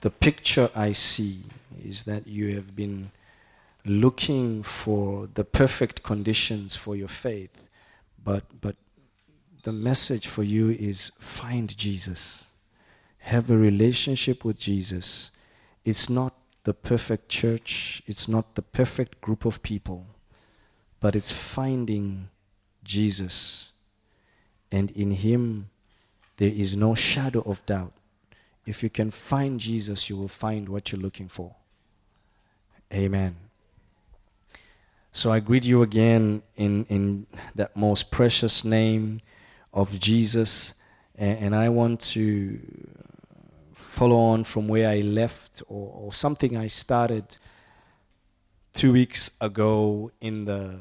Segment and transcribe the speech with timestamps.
[0.00, 1.42] the picture I see
[1.84, 3.10] is that you have been
[3.84, 7.64] looking for the perfect conditions for your faith,
[8.22, 8.76] but, but
[9.62, 12.46] the message for you is find Jesus.
[13.18, 15.30] Have a relationship with Jesus.
[15.84, 16.34] It's not
[16.64, 20.06] the perfect church, it's not the perfect group of people,
[21.00, 22.28] but it's finding
[22.84, 23.72] Jesus.
[24.70, 25.70] And in Him,
[26.36, 27.92] there is no shadow of doubt.
[28.68, 31.54] If you can find Jesus, you will find what you're looking for.
[32.92, 33.36] Amen.
[35.10, 39.20] So I greet you again in, in that most precious name
[39.72, 40.74] of Jesus.
[41.16, 42.60] And, and I want to
[43.72, 47.38] follow on from where I left or, or something I started
[48.74, 50.78] two weeks ago in the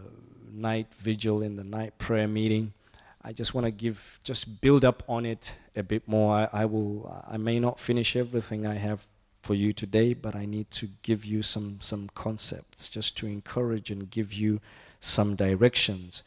[0.52, 2.73] night vigil, in the night prayer meeting.
[3.21, 6.35] I just want to give, just build up on it a bit more.
[6.35, 9.08] I, I, will, I may not finish everything I have
[9.41, 13.89] for you today, but I need to give you some, some concepts just to encourage
[13.89, 14.59] and give you
[15.00, 16.23] some directions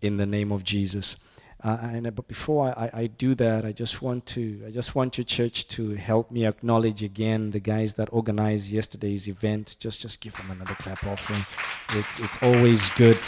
[0.00, 1.16] in the name of Jesus.
[1.64, 4.96] Uh, and, uh, but before I, I, do that, I just want to I just
[4.96, 9.76] want your church to help me acknowledge again the guys that organized yesterday's event.
[9.78, 11.46] Just just give them another clap offering.
[11.90, 13.22] It's it's always good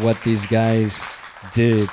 [0.00, 1.06] what these guys
[1.52, 1.90] did.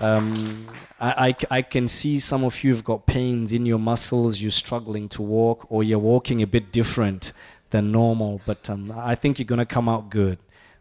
[0.00, 0.66] Um,
[1.00, 4.50] I, I, I, can see some of you have got pains in your muscles, you're
[4.50, 7.32] struggling to walk, or you're walking a bit different
[7.70, 10.38] than normal, but um, I think you're going to come out good.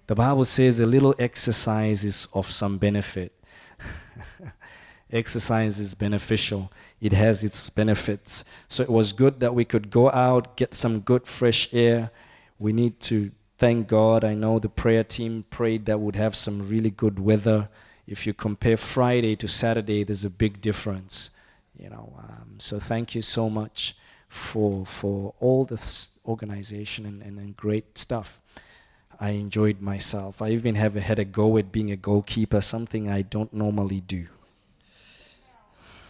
[0.07, 3.33] The Bible says a little exercise is of some benefit.
[5.11, 8.43] exercise is beneficial, it has its benefits.
[8.67, 12.09] So it was good that we could go out, get some good fresh air.
[12.57, 14.23] We need to thank God.
[14.23, 17.69] I know the prayer team prayed that would have some really good weather
[18.07, 21.29] if you compare Friday to Saturday, there's a big difference.
[21.77, 23.95] You know, um, so thank you so much
[24.27, 25.79] for for all the
[26.25, 28.41] organization and, and, and, great stuff.
[29.19, 30.41] I enjoyed myself.
[30.41, 34.27] I even have had a go at being a goalkeeper, something I don't normally do.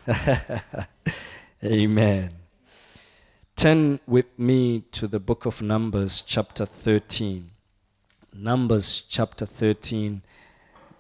[1.64, 2.32] Amen.
[3.56, 7.52] Turn with me to the book of Numbers, chapter 13.
[8.34, 10.22] Numbers, chapter 13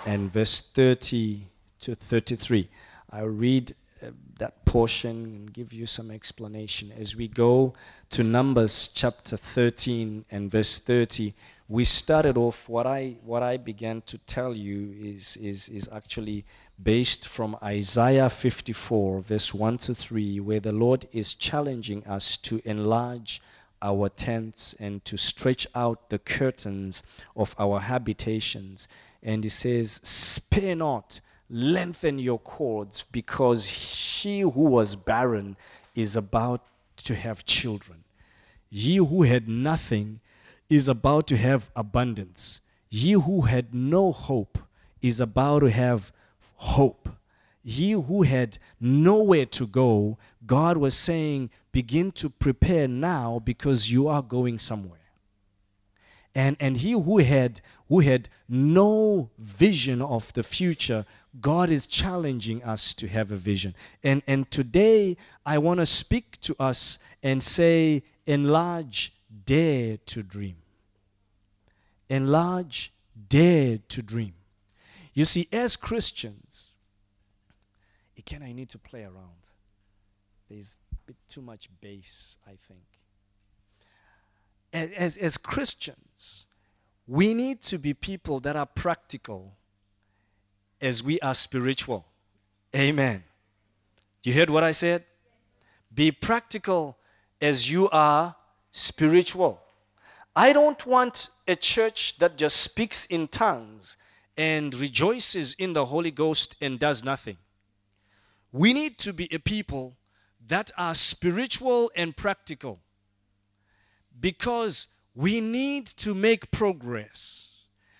[0.05, 1.47] and verse 30
[1.79, 2.69] to 33.
[3.11, 4.07] I'll read uh,
[4.39, 6.91] that portion and give you some explanation.
[6.97, 7.73] As we go
[8.09, 11.33] to Numbers chapter 13 and verse 30,
[11.69, 16.45] we started off what I what I began to tell you is is is actually
[16.81, 22.61] based from Isaiah 54 verse 1 to 3 where the Lord is challenging us to
[22.65, 23.41] enlarge
[23.81, 27.01] our tents and to stretch out the curtains
[27.35, 28.87] of our habitations
[29.23, 35.55] and he says, Spare not, lengthen your cords, because she who was barren
[35.95, 36.61] is about
[36.97, 38.03] to have children.
[38.69, 40.19] Ye who had nothing
[40.69, 42.59] is about to have abundance.
[42.89, 44.59] Ye who had no hope
[45.01, 46.11] is about to have
[46.55, 47.09] hope.
[47.63, 54.07] Ye who had nowhere to go, God was saying, begin to prepare now because you
[54.07, 55.02] are going somewhere.
[56.35, 61.05] And, and he who had, who had no vision of the future,
[61.39, 63.75] God is challenging us to have a vision.
[64.03, 69.13] And, and today, I want to speak to us and say, enlarge,
[69.45, 70.57] dare to dream.
[72.09, 72.91] Enlarge,
[73.29, 74.33] dare to dream.
[75.13, 76.71] You see, as Christians,
[78.17, 79.49] again, I need to play around.
[80.49, 82.81] There's a bit too much bass, I think
[84.73, 86.47] as, as Christians,
[87.07, 89.55] we need to be people that are practical
[90.81, 92.05] as we are spiritual.
[92.75, 93.23] Amen.
[94.23, 95.05] You heard what I said?
[95.93, 96.97] Be practical
[97.39, 98.35] as you are
[98.71, 99.61] spiritual.
[100.35, 103.97] I don't want a church that just speaks in tongues
[104.35, 107.37] and rejoices in the Holy Ghost and does nothing.
[108.51, 109.97] We need to be a people
[110.47, 112.79] that are spiritual and practical
[114.19, 117.51] because we need to make progress.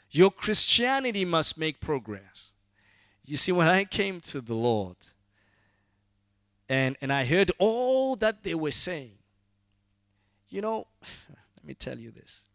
[0.09, 2.53] Your Christianity must make progress.
[3.25, 4.97] You see, when I came to the Lord
[6.69, 9.17] and, and I heard all that they were saying,
[10.49, 12.45] you know, let me tell you this.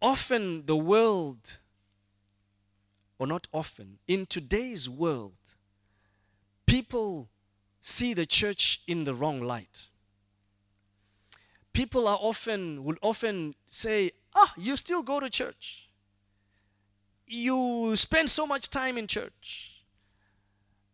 [0.00, 1.58] Often the world,
[3.18, 5.54] or not often, in today's world,
[6.66, 7.30] people
[7.80, 9.88] see the church in the wrong light
[11.74, 15.90] people are often will often say, "Ah, you still go to church.
[17.26, 19.82] You spend so much time in church."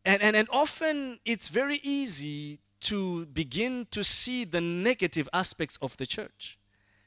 [0.04, 5.96] And, and, and often it's very easy to begin to see the negative aspects of
[5.98, 6.58] the church.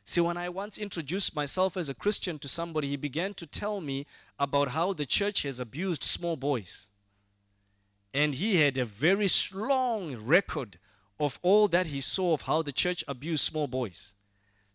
[0.03, 3.81] See, when I once introduced myself as a Christian to somebody, he began to tell
[3.81, 4.05] me
[4.37, 6.89] about how the church has abused small boys.
[8.13, 10.77] And he had a very strong record
[11.23, 14.13] of all that he saw of how the church abused small boys.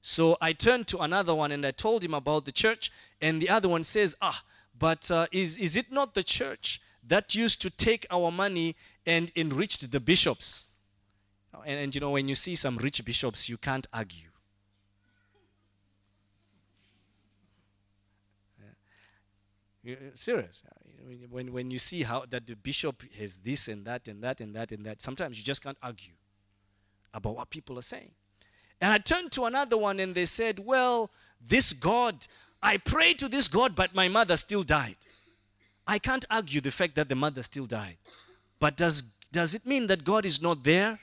[0.01, 2.91] So I turned to another one and I told him about the church,
[3.21, 4.43] and the other one says, Ah,
[4.79, 9.31] but uh, is, is it not the church that used to take our money and
[9.37, 10.69] enriched the bishops?
[11.67, 14.29] And, and you know, when you see some rich bishops, you can't argue.
[20.15, 20.63] Serious.
[21.31, 24.55] When, when you see how that the bishop has this and that and that and
[24.55, 26.13] that and that, sometimes you just can't argue
[27.15, 28.11] about what people are saying.
[28.81, 31.11] And I turned to another one and they said, Well,
[31.41, 32.27] this God,
[32.63, 34.97] I prayed to this God, but my mother still died.
[35.87, 37.97] I can't argue the fact that the mother still died.
[38.61, 39.03] But does,
[39.33, 41.01] does it mean that God is not there?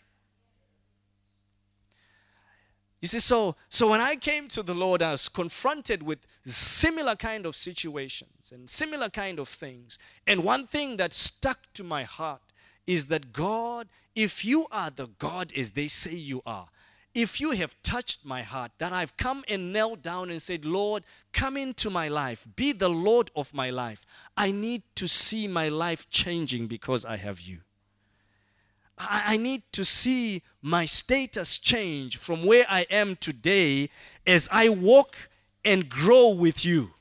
[3.01, 7.15] You see, so, so when I came to the Lord, I was confronted with similar
[7.15, 9.99] kind of situations and similar kind of things.
[10.25, 12.41] And one thing that stuck to my heart
[12.87, 16.67] is that God, if you are the God as they say you are,
[17.13, 21.05] if you have touched my heart, that I've come and knelt down and said, Lord,
[21.31, 24.05] come into my life, be the Lord of my life.
[24.35, 27.59] I need to see my life changing because I have you.
[28.97, 33.89] I, need to see my status change from where I am today
[34.25, 35.29] as I walk
[35.65, 36.91] and grow with you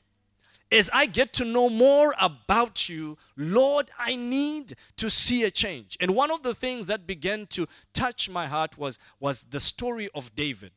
[0.75, 5.97] as I get to know more about you, Lord, I need to see a change.
[6.01, 10.09] And one of the things that began to touch my heart was, was the story
[10.13, 10.73] of David.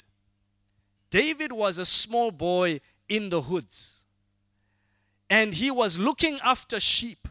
[1.10, 4.06] David was a small boy in the hoods,
[5.28, 7.26] and he was looking after sheep.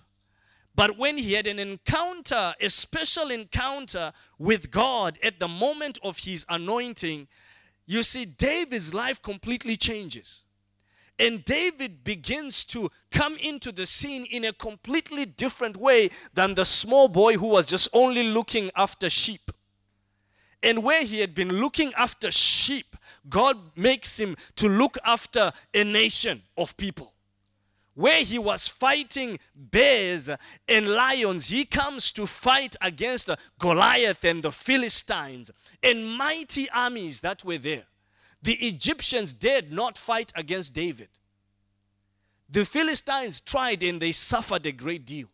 [0.76, 6.20] But when he had an encounter, a special encounter with God at the moment of
[6.20, 7.30] his anointing,
[7.86, 10.44] you see, David's life completely changes.
[11.20, 16.66] And David begins to come into the scene in a completely different way than the
[16.66, 19.52] small boy who was just only looking after sheep.
[20.62, 22.96] And where he had been looking after sheep,
[23.30, 27.14] God makes him to look after a nation of people.
[27.96, 30.30] Where he was fighting bears
[30.68, 35.50] and lions, he comes to fight against Goliath and the Philistines
[35.82, 37.86] and mighty armies that were there.
[38.42, 41.10] The Egyptians dared not fight against David.
[42.50, 45.28] The Philistines tried and they suffered a great deal.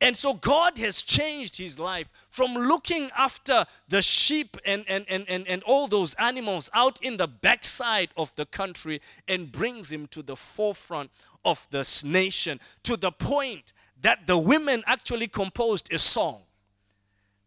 [0.00, 5.24] And so God has changed his life from looking after the sheep and, and, and,
[5.28, 10.06] and, and all those animals out in the backside of the country and brings him
[10.08, 11.10] to the forefront
[11.44, 16.42] of this nation to the point that the women actually composed a song.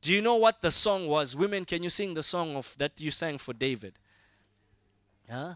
[0.02, 1.36] Do you know what the song was?
[1.36, 3.98] Women, can you sing the song of that you sang for David?
[5.32, 5.54] Huh?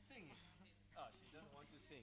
[0.00, 0.36] Sing it.
[0.98, 2.02] Oh, she doesn't want to sing.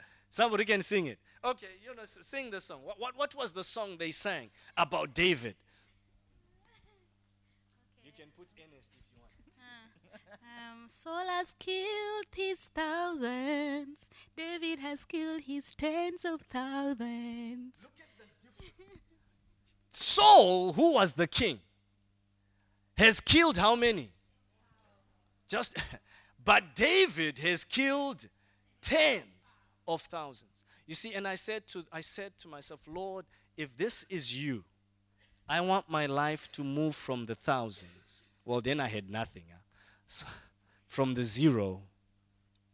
[0.30, 1.20] Somebody can sing it.
[1.44, 2.80] Okay, you know, sing the song.
[2.82, 5.54] What, what, what was the song they sang about David?
[8.04, 9.30] You can put Ernest if you want.
[10.12, 14.08] Uh, um, Saul has killed his thousands.
[14.36, 17.74] David has killed his tens of thousands.
[17.80, 19.02] Look at the difference.
[19.92, 21.60] Saul, who was the king,
[22.98, 24.10] has killed how many?
[25.48, 25.76] Just,
[26.44, 28.26] but David has killed
[28.80, 30.64] tens of thousands.
[30.86, 33.26] You see, and I said to I said to myself, Lord,
[33.56, 34.64] if this is you,
[35.48, 38.24] I want my life to move from the thousands.
[38.44, 39.44] Well, then I had nothing.
[39.50, 39.58] Huh?
[40.06, 40.26] So,
[40.86, 41.82] from the zero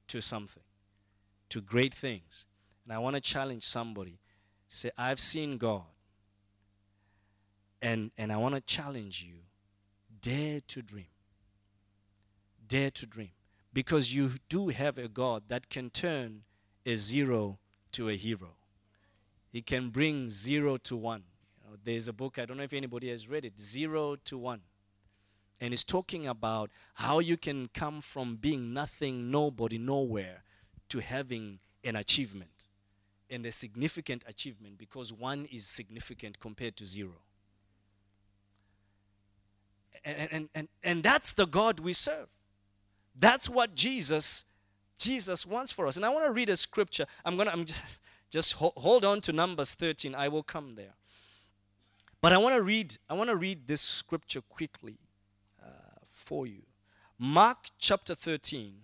[0.08, 0.62] to something,
[1.48, 2.44] to great things.
[2.84, 4.18] And I want to challenge somebody.
[4.68, 5.82] Say, I've seen God.
[7.80, 9.38] And, and I want to challenge you
[10.22, 11.06] Dare to dream.
[12.66, 13.30] Dare to dream.
[13.72, 16.42] Because you do have a God that can turn
[16.86, 17.58] a zero
[17.92, 18.54] to a hero.
[19.50, 21.24] He can bring zero to one.
[21.58, 24.38] You know, there's a book, I don't know if anybody has read it, Zero to
[24.38, 24.60] One.
[25.60, 30.42] And it's talking about how you can come from being nothing, nobody, nowhere
[30.88, 32.68] to having an achievement
[33.30, 37.22] and a significant achievement because one is significant compared to zero
[40.04, 42.28] and, and, and, and that's the God we serve.
[43.18, 44.44] That's what Jesus
[44.99, 45.97] Jesus wants for us.
[45.97, 47.06] And I want to read a scripture.
[47.25, 47.80] I'm going to I'm just,
[48.30, 50.14] just hold on to Numbers 13.
[50.14, 50.94] I will come there.
[52.21, 54.99] But I want to read I want to read this scripture quickly
[55.62, 55.68] uh,
[56.04, 56.62] for you.
[57.18, 58.75] Mark chapter 13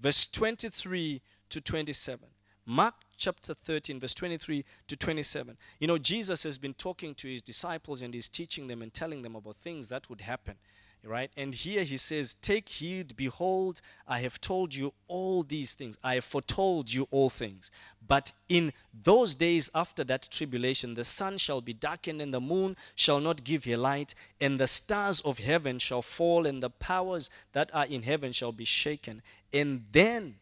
[0.00, 2.28] verse 23 to 27.
[2.70, 5.56] Mark chapter 13, verse 23 to 27.
[5.80, 9.22] You know, Jesus has been talking to his disciples and he's teaching them and telling
[9.22, 10.56] them about things that would happen
[11.04, 11.30] right?
[11.36, 15.96] And here he says, Take heed, behold, I have told you all these things.
[16.02, 17.70] I have foretold you all things.
[18.06, 22.76] But in those days after that tribulation, the sun shall be darkened, and the moon
[22.94, 27.30] shall not give her light, and the stars of heaven shall fall, and the powers
[27.52, 29.22] that are in heaven shall be shaken.
[29.52, 30.36] And then,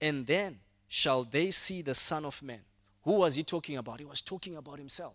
[0.00, 2.60] and then shall they see the Son of Man.
[3.04, 4.00] Who was he talking about?
[4.00, 5.14] He was talking about himself.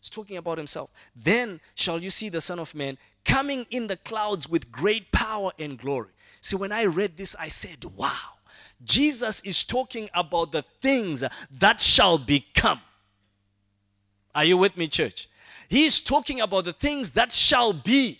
[0.00, 0.90] He's talking about himself.
[1.14, 5.52] Then shall you see the Son of Man coming in the clouds with great power
[5.58, 6.10] and glory.
[6.40, 8.34] See, when I read this, I said, wow,
[8.82, 11.22] Jesus is talking about the things
[11.58, 12.80] that shall become.
[14.34, 15.28] Are you with me, church?
[15.68, 18.18] He is talking about the things that shall be.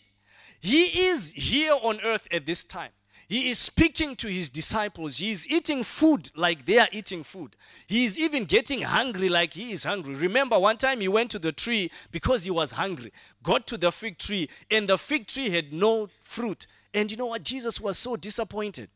[0.60, 2.92] He is here on earth at this time.
[3.32, 5.16] He is speaking to his disciples.
[5.16, 7.56] He is eating food like they are eating food.
[7.86, 10.14] He is even getting hungry like he is hungry.
[10.16, 13.10] Remember, one time he went to the tree because he was hungry,
[13.42, 16.66] got to the fig tree, and the fig tree had no fruit.
[16.92, 17.42] And you know what?
[17.42, 18.90] Jesus was so disappointed.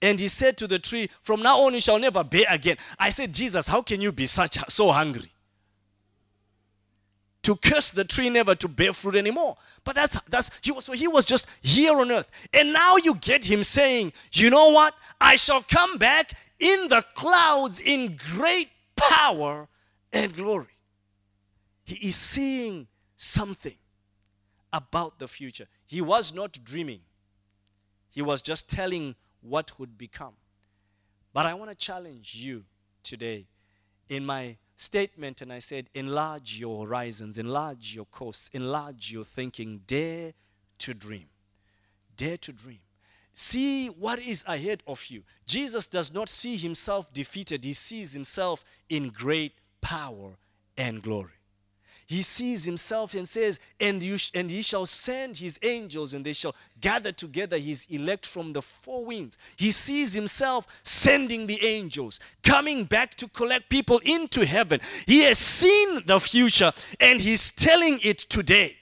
[0.00, 2.78] And he said to the tree, From now on you shall never bear again.
[2.98, 5.30] I said, Jesus, how can you be such so hungry?
[7.48, 9.56] To curse the tree never to bear fruit anymore.
[9.82, 12.28] But that's that's he was so he was just here on earth.
[12.52, 14.92] And now you get him saying, you know what?
[15.18, 19.66] I shall come back in the clouds in great power
[20.12, 20.76] and glory.
[21.84, 22.86] He is seeing
[23.16, 23.76] something
[24.70, 25.68] about the future.
[25.86, 27.00] He was not dreaming.
[28.10, 30.34] He was just telling what would become.
[31.32, 32.64] But I want to challenge you
[33.02, 33.46] today
[34.10, 39.82] in my statement and I said, enlarge your horizons, enlarge your coasts, enlarge your thinking,
[39.86, 40.32] dare
[40.78, 41.26] to dream.
[42.16, 42.80] Dare to dream.
[43.32, 45.22] See what is ahead of you.
[45.46, 50.36] Jesus does not see himself defeated, he sees himself in great power
[50.76, 51.37] and glory
[52.08, 56.24] he sees himself and says, and, you sh- and he shall send his angels and
[56.24, 59.36] they shall gather together his elect from the four winds.
[59.56, 64.80] He sees himself sending the angels, coming back to collect people into heaven.
[65.04, 68.77] He has seen the future and he's telling it today.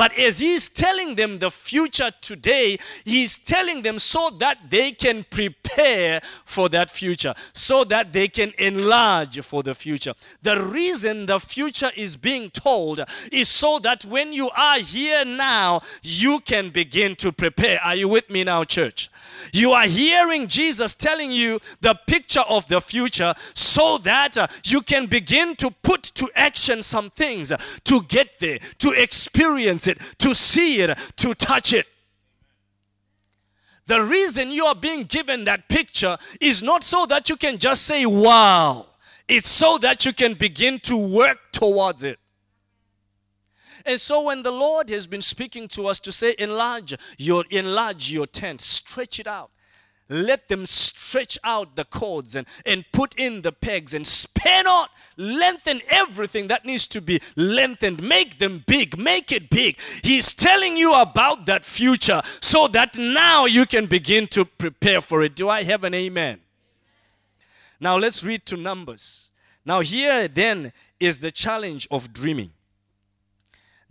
[0.00, 5.26] But as he's telling them the future today, he's telling them so that they can
[5.28, 10.14] prepare for that future, so that they can enlarge for the future.
[10.40, 15.82] The reason the future is being told is so that when you are here now,
[16.02, 17.78] you can begin to prepare.
[17.84, 19.10] Are you with me now, church?
[19.52, 24.80] You are hearing Jesus telling you the picture of the future so that uh, you
[24.80, 27.52] can begin to put to action some things
[27.84, 31.86] to get there, to experience it, to see it, to touch it.
[33.86, 37.82] The reason you are being given that picture is not so that you can just
[37.82, 38.86] say, wow.
[39.28, 42.18] It's so that you can begin to work towards it.
[43.86, 48.10] And so when the Lord has been speaking to us to say, enlarge your enlarge
[48.10, 49.50] your tent, stretch it out.
[50.10, 54.90] Let them stretch out the cords and, and put in the pegs and spare not.
[55.16, 58.02] Lengthen everything that needs to be lengthened.
[58.02, 58.98] Make them big.
[58.98, 59.78] Make it big.
[60.02, 65.22] He's telling you about that future so that now you can begin to prepare for
[65.22, 65.36] it.
[65.36, 66.40] Do I have an amen?
[67.78, 69.30] Now let's read to Numbers.
[69.64, 72.52] Now, here then is the challenge of dreaming.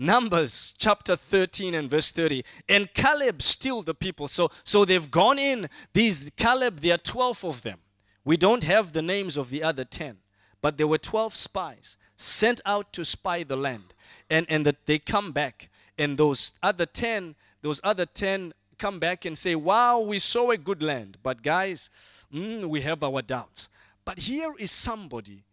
[0.01, 2.45] Numbers chapter 13 and verse 30.
[2.69, 4.29] And Caleb stilled the people.
[4.29, 5.69] So, so they've gone in.
[5.93, 7.79] These Caleb, there are 12 of them.
[8.23, 10.17] We don't have the names of the other 10,
[10.61, 13.93] but there were 12 spies sent out to spy the land.
[14.29, 15.69] And, and that they come back.
[15.97, 20.57] And those other 10, those other 10 come back and say, Wow, we saw a
[20.57, 21.17] good land.
[21.21, 21.89] But guys,
[22.33, 23.69] mm, we have our doubts.
[24.05, 25.43] But here is somebody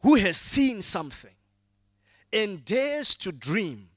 [0.00, 1.34] who has seen something
[2.32, 3.88] and dares to dream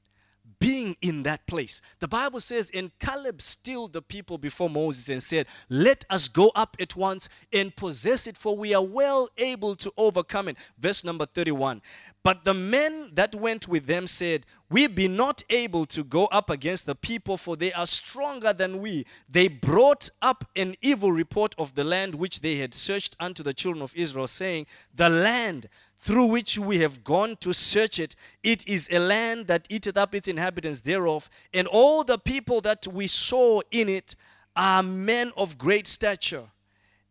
[0.58, 1.80] being in that place.
[1.98, 6.50] The Bible says, and Caleb stilled the people before Moses and said, Let us go
[6.54, 10.56] up at once and possess it, for we are well able to overcome it.
[10.78, 11.82] Verse number 31.
[12.22, 16.50] But the men that went with them said, We be not able to go up
[16.50, 19.06] against the people, for they are stronger than we.
[19.28, 23.54] They brought up an evil report of the land which they had searched unto the
[23.54, 25.68] children of Israel, saying, The land
[26.06, 28.14] through which we have gone to search it.
[28.44, 32.86] It is a land that eateth up its inhabitants thereof, and all the people that
[32.86, 34.14] we saw in it
[34.54, 36.44] are men of great stature.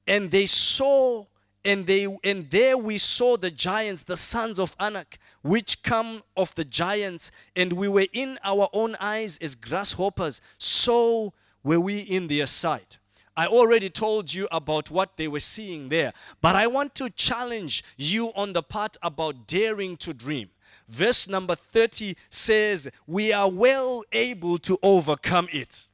[0.07, 1.25] And they saw,
[1.65, 6.55] and they and there we saw the giants, the sons of Anak, which come of
[6.55, 11.33] the giants, and we were in our own eyes as grasshoppers, so
[11.65, 12.97] were we in their sight.
[13.37, 17.83] I already told you about what they were seeing there, but I want to challenge
[17.97, 20.49] you on the part about daring to dream.
[20.87, 25.87] Verse number 30 says, We are well able to overcome it.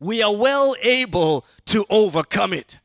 [0.00, 2.80] We are well able to overcome it.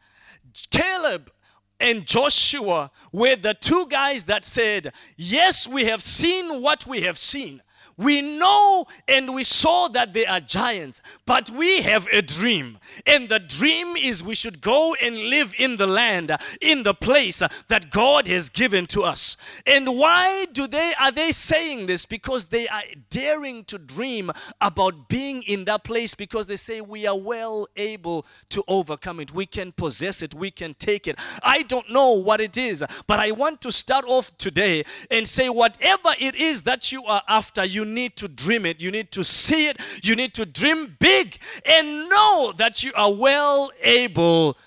[0.69, 1.31] Caleb
[1.79, 7.17] and Joshua were the two guys that said, Yes, we have seen what we have
[7.17, 7.61] seen.
[7.97, 12.77] We know and we saw that they are giants, but we have a dream.
[13.07, 17.41] And the dream is we should go and live in the land, in the place
[17.67, 19.35] that God has given to us.
[19.65, 22.05] And why do they are they saying this?
[22.05, 27.07] Because they are daring to dream about being in that place because they say we
[27.07, 29.33] are well able to overcome it.
[29.33, 31.17] We can possess it, we can take it.
[31.41, 35.49] I don't know what it is, but I want to start off today and say
[35.49, 39.23] whatever it is that you are after, you need to dream it, you need to
[39.23, 44.57] see it, you need to dream big and know that you are well able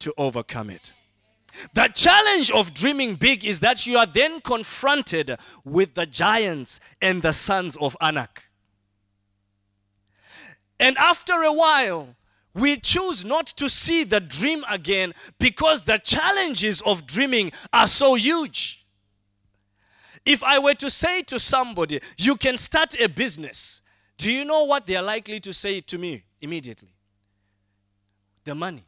[0.00, 0.92] to overcome it.
[1.72, 7.22] The challenge of dreaming big is that you are then confronted with the giants and
[7.22, 8.42] the sons of Anak.
[10.80, 12.16] And after a while,
[12.54, 18.14] we choose not to see the dream again because the challenges of dreaming are so
[18.14, 18.83] huge.
[20.24, 23.82] If I were to say to somebody, you can start a business,
[24.16, 26.94] do you know what they are likely to say to me immediately?
[28.44, 28.84] The money.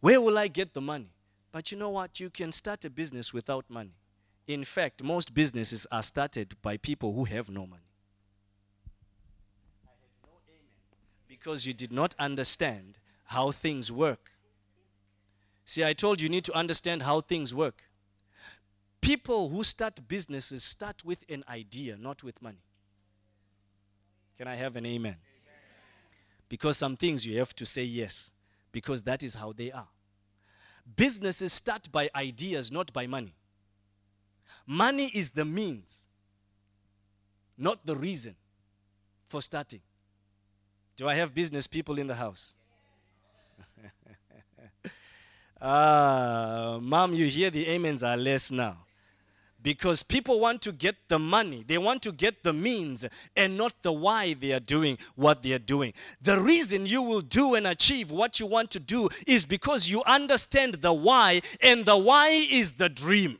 [0.00, 1.10] Where will I get the money?
[1.52, 2.20] But you know what?
[2.20, 3.94] You can start a business without money.
[4.46, 7.82] In fact, most businesses are started by people who have no money.
[11.26, 14.30] Because you did not understand how things work.
[15.64, 17.82] See, I told you, you need to understand how things work.
[19.08, 22.60] People who start businesses start with an idea, not with money.
[24.36, 25.12] Can I have an amen?
[25.12, 25.16] amen?
[26.46, 28.32] Because some things you have to say yes,
[28.70, 29.88] because that is how they are.
[30.94, 33.32] Businesses start by ideas, not by money.
[34.66, 36.00] Money is the means,
[37.56, 38.36] not the reason
[39.30, 39.80] for starting.
[40.98, 42.56] Do I have business people in the house?
[45.60, 48.76] Ah, mom, you hear the amens are less now
[49.62, 53.04] because people want to get the money, they want to get the means,
[53.36, 55.92] and not the why they are doing what they are doing.
[56.22, 60.02] The reason you will do and achieve what you want to do is because you
[60.04, 63.38] understand the why, and the why is the dream.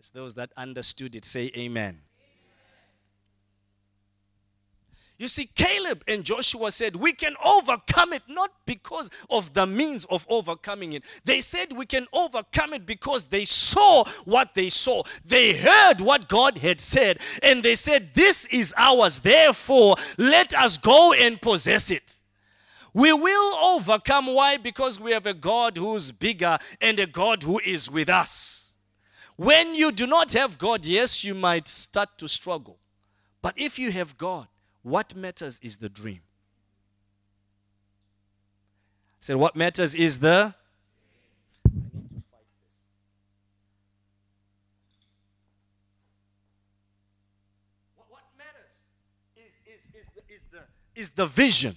[0.00, 2.00] As those that understood it say, Amen.
[5.16, 10.04] You see, Caleb and Joshua said, We can overcome it not because of the means
[10.06, 11.04] of overcoming it.
[11.24, 15.04] They said we can overcome it because they saw what they saw.
[15.24, 19.20] They heard what God had said, and they said, This is ours.
[19.20, 22.22] Therefore, let us go and possess it.
[22.92, 24.26] We will overcome.
[24.26, 24.56] Why?
[24.56, 28.70] Because we have a God who's bigger and a God who is with us.
[29.36, 32.78] When you do not have God, yes, you might start to struggle.
[33.42, 34.46] But if you have God,
[34.84, 36.20] what matters is the dream.
[39.14, 40.54] I said, What matters is the.
[50.94, 51.76] Is the vision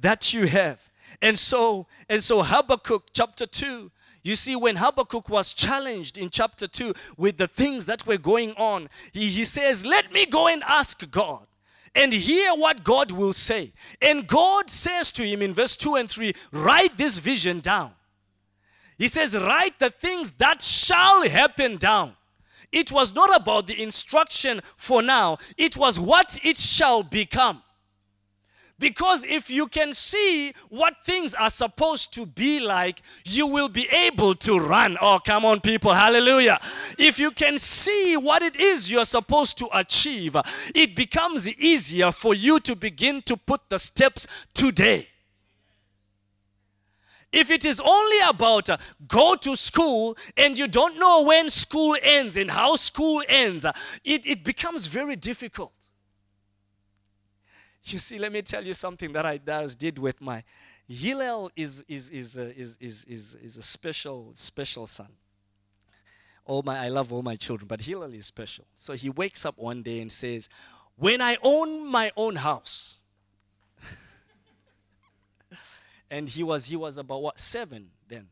[0.00, 0.90] that you have.
[1.22, 3.92] And so, and so Habakkuk chapter 2
[4.24, 8.54] you see, when Habakkuk was challenged in chapter 2 with the things that were going
[8.54, 11.46] on, he, he says, Let me go and ask God
[11.94, 13.72] and hear what God will say.
[14.00, 17.92] And God says to him in verse 2 and 3 write this vision down.
[18.98, 22.16] He says, Write the things that shall happen down.
[22.72, 27.62] It was not about the instruction for now, it was what it shall become.
[28.84, 33.88] Because if you can see what things are supposed to be like, you will be
[33.88, 34.98] able to run.
[35.00, 35.94] Oh, come on, people.
[35.94, 36.60] Hallelujah.
[36.98, 40.36] If you can see what it is you're supposed to achieve,
[40.74, 45.08] it becomes easier for you to begin to put the steps today.
[47.32, 48.76] If it is only about uh,
[49.08, 53.72] go to school and you don't know when school ends and how school ends, uh,
[54.04, 55.72] it, it becomes very difficult.
[57.84, 60.42] You see, let me tell you something that I does did with my
[60.88, 65.08] Hillel is is is a, is, is is is a special special son.
[66.44, 68.66] All my I love all my children, but Hillel is special.
[68.78, 70.48] So he wakes up one day and says,
[70.96, 72.98] "When I own my own house."
[76.10, 78.28] and he was he was about what seven then,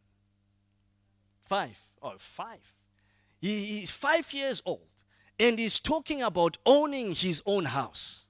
[1.42, 2.74] five or oh, five.
[3.40, 4.88] He, he's five years old,
[5.38, 8.21] and he's talking about owning his own house.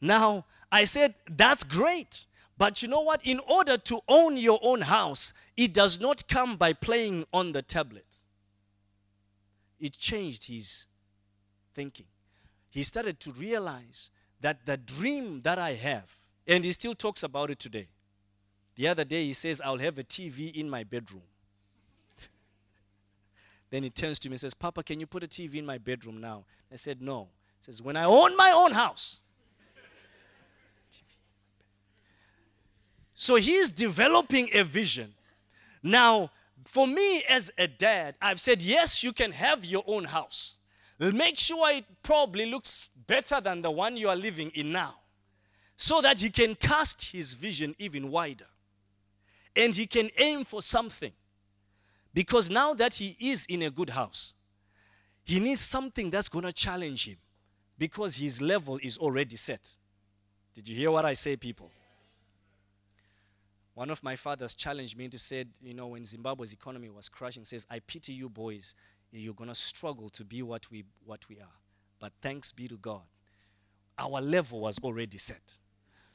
[0.00, 2.26] Now, I said, That's great.
[2.56, 3.24] But you know what?
[3.24, 7.62] In order to own your own house, it does not come by playing on the
[7.62, 8.22] tablet.
[9.78, 10.86] It changed his
[11.72, 12.06] thinking.
[12.68, 16.12] He started to realize that the dream that I have,
[16.48, 17.86] and he still talks about it today.
[18.74, 21.22] The other day he says, I'll have a TV in my bedroom.
[23.70, 25.78] then he turns to me and says, Papa, can you put a TV in my
[25.78, 26.44] bedroom now?
[26.72, 27.28] I said, No.
[27.58, 29.20] He says, When I own my own house,
[33.20, 35.12] So he's developing a vision.
[35.82, 36.30] Now,
[36.64, 40.58] for me as a dad, I've said, yes, you can have your own house.
[41.00, 44.94] Make sure it probably looks better than the one you are living in now.
[45.76, 48.46] So that he can cast his vision even wider.
[49.56, 51.12] And he can aim for something.
[52.14, 54.32] Because now that he is in a good house,
[55.24, 57.16] he needs something that's going to challenge him.
[57.76, 59.68] Because his level is already set.
[60.54, 61.72] Did you hear what I say, people?
[63.78, 67.44] One of my fathers challenged me to say, you know, when Zimbabwe's economy was crashing,
[67.44, 68.74] says, I pity you boys.
[69.12, 71.54] You're going to struggle to be what we, what we are.
[72.00, 73.02] But thanks be to God,
[73.96, 75.60] our level was already set.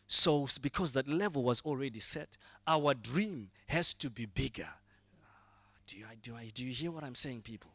[0.08, 2.36] So, because that level was already set,
[2.68, 4.68] our dream has to be bigger.
[5.24, 7.72] Ah, do you, do, I, do you hear what I'm saying, people?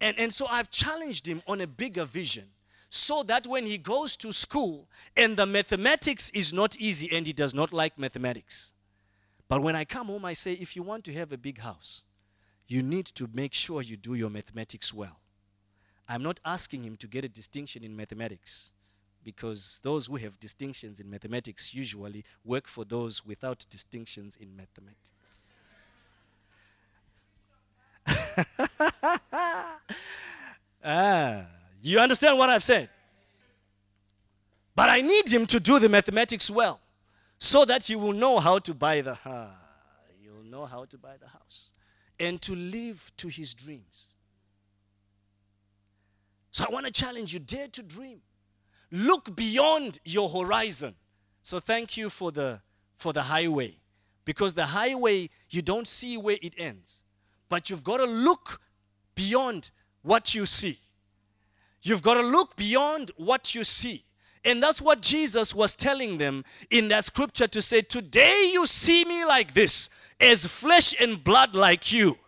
[0.00, 2.46] And, and so I've challenged him on a bigger vision
[2.88, 7.34] so that when he goes to school and the mathematics is not easy and he
[7.34, 8.70] does not like mathematics,
[9.48, 12.02] but when I come home, I say, if you want to have a big house,
[12.66, 15.18] you need to make sure you do your mathematics well.
[16.08, 18.72] I'm not asking him to get a distinction in mathematics
[19.22, 25.12] because those who have distinctions in mathematics usually work for those without distinctions in mathematics.
[30.84, 31.46] ah,
[31.82, 32.90] you understand what I've said?
[34.74, 36.80] But I need him to do the mathematics well
[37.38, 39.50] so that he will know how to buy the house.
[40.22, 41.70] You'll know how to buy the house
[42.18, 44.08] and to live to his dreams.
[46.50, 48.20] So I want to challenge you dare to dream.
[48.90, 50.94] Look beyond your horizon.
[51.42, 52.60] So thank you for the
[52.96, 53.76] for the highway
[54.24, 57.02] because the highway you don't see where it ends.
[57.48, 58.60] But you've got to look
[59.14, 59.70] beyond
[60.02, 60.78] what you see.
[61.82, 64.04] You've got to look beyond what you see.
[64.44, 69.04] And that's what Jesus was telling them in that scripture to say, Today you see
[69.04, 69.88] me like this,
[70.20, 72.18] as flesh and blood like you.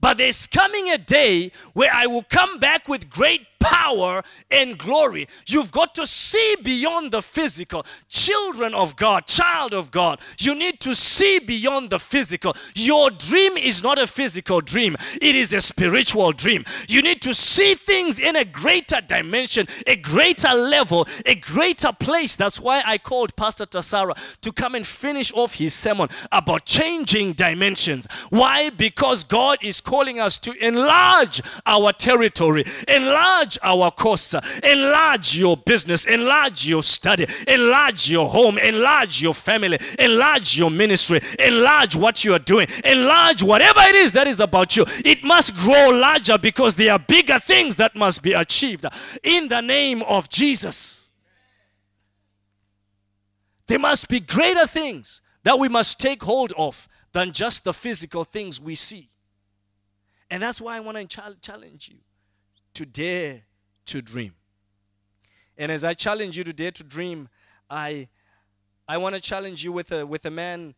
[0.00, 5.26] But there's coming a day where I will come back with great power and glory.
[5.46, 7.86] You've got to see beyond the physical.
[8.08, 12.54] Children of God, child of God, you need to see beyond the physical.
[12.74, 16.64] Your dream is not a physical dream, it is a spiritual dream.
[16.88, 22.36] You need to see things in a greater dimension, a greater level, a greater place.
[22.36, 27.32] That's why I called Pastor Tassara to come and finish off his sermon about changing
[27.32, 28.06] dimensions.
[28.30, 28.70] Why?
[28.70, 35.56] Because God is calling us to enlarge our territory, enlarge enlarge our course, enlarge your
[35.56, 42.24] business, enlarge your study, enlarge your home, enlarge your family, enlarge your ministry, enlarge what
[42.24, 44.84] you are doing, enlarge whatever it is that is about you.
[45.04, 48.86] It must grow larger because there are bigger things that must be achieved
[49.22, 51.10] in the name of Jesus.
[53.66, 58.24] There must be greater things that we must take hold of than just the physical
[58.24, 59.10] things we see.
[60.30, 62.03] And that's why I want to challenge you
[62.74, 63.42] to dare
[63.86, 64.34] to dream.
[65.56, 67.28] And as I challenge you to dare to dream,
[67.70, 68.08] I,
[68.88, 70.74] I want to challenge you with a, with a man.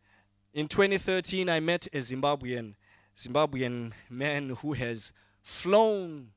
[0.53, 2.75] In 2013, I met a Zimbabwean,
[3.15, 6.29] Zimbabwean man who has flown,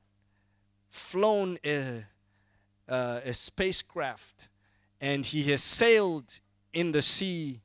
[0.88, 2.04] flown a,
[2.88, 4.48] uh, a spacecraft,
[5.00, 6.40] and he has sailed
[6.72, 7.60] in the sea,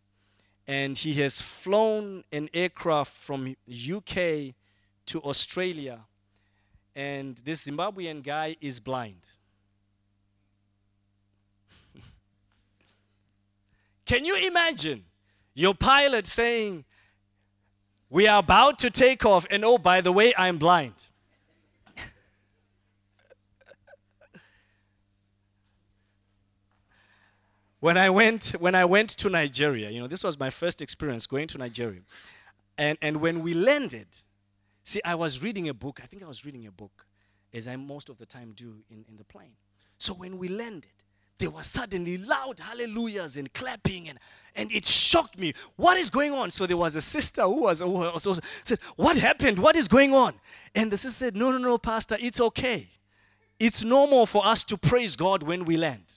[0.67, 4.53] and he has flown an aircraft from UK
[5.05, 6.01] to Australia
[6.95, 9.27] and this Zimbabwean guy is blind.
[14.05, 15.03] Can you imagine
[15.53, 16.85] your pilot saying,
[18.09, 21.09] We are about to take off, and oh, by the way, I'm blind?
[27.79, 31.27] when I went when I went to Nigeria, you know, this was my first experience
[31.27, 32.01] going to Nigeria.
[32.77, 34.07] And and when we landed,
[34.85, 35.99] See, I was reading a book.
[36.01, 37.07] I think I was reading a book,
[37.51, 39.55] as I most of the time do in, in the plane.
[39.97, 40.91] So when we landed,
[41.39, 44.19] there was suddenly loud hallelujahs and clapping, and,
[44.55, 45.53] and it shocked me.
[45.75, 46.51] What is going on?
[46.51, 49.57] So there was a sister who was, who was said, What happened?
[49.57, 50.35] What is going on?
[50.75, 52.87] And the sister said, No, no, no, Pastor, it's okay.
[53.59, 56.13] It's normal for us to praise God when we land.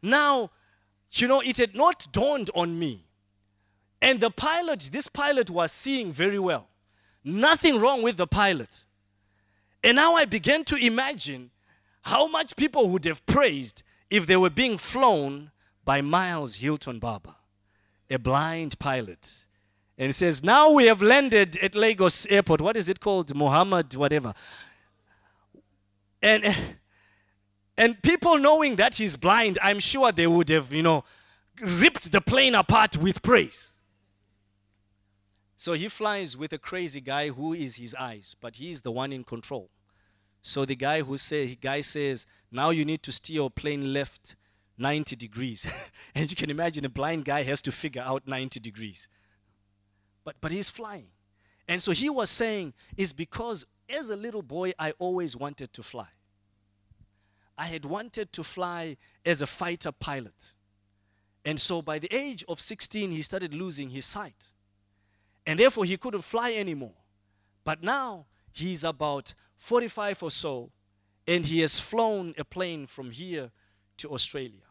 [0.00, 0.50] Now,
[1.12, 3.05] you know, it had not dawned on me.
[4.00, 6.68] And the pilot, this pilot was seeing very well.
[7.24, 8.84] Nothing wrong with the pilot.
[9.82, 11.50] And now I began to imagine
[12.02, 15.50] how much people would have praised if they were being flown
[15.84, 17.34] by Miles Hilton Barber,
[18.10, 19.38] a blind pilot.
[19.98, 22.60] And says, Now we have landed at Lagos Airport.
[22.60, 23.34] What is it called?
[23.34, 24.34] Muhammad, whatever.
[26.22, 26.56] And,
[27.78, 31.04] and people knowing that he's blind, I'm sure they would have, you know,
[31.60, 33.72] ripped the plane apart with praise.
[35.66, 38.92] So he flies with a crazy guy who is his eyes, but he is the
[38.92, 39.68] one in control.
[40.40, 44.36] So the guy who say, guy says, now you need to steer your plane left
[44.78, 45.66] 90 degrees.
[46.14, 49.08] and you can imagine a blind guy has to figure out 90 degrees.
[50.22, 51.08] But, but he's flying.
[51.66, 55.82] And so he was saying, is because as a little boy, I always wanted to
[55.82, 56.10] fly.
[57.58, 60.54] I had wanted to fly as a fighter pilot.
[61.44, 64.46] And so by the age of 16, he started losing his sight.
[65.46, 66.94] And therefore, he couldn't fly anymore.
[67.64, 70.70] But now, he's about 45 or so,
[71.26, 73.50] and he has flown a plane from here
[73.98, 74.66] to Australia.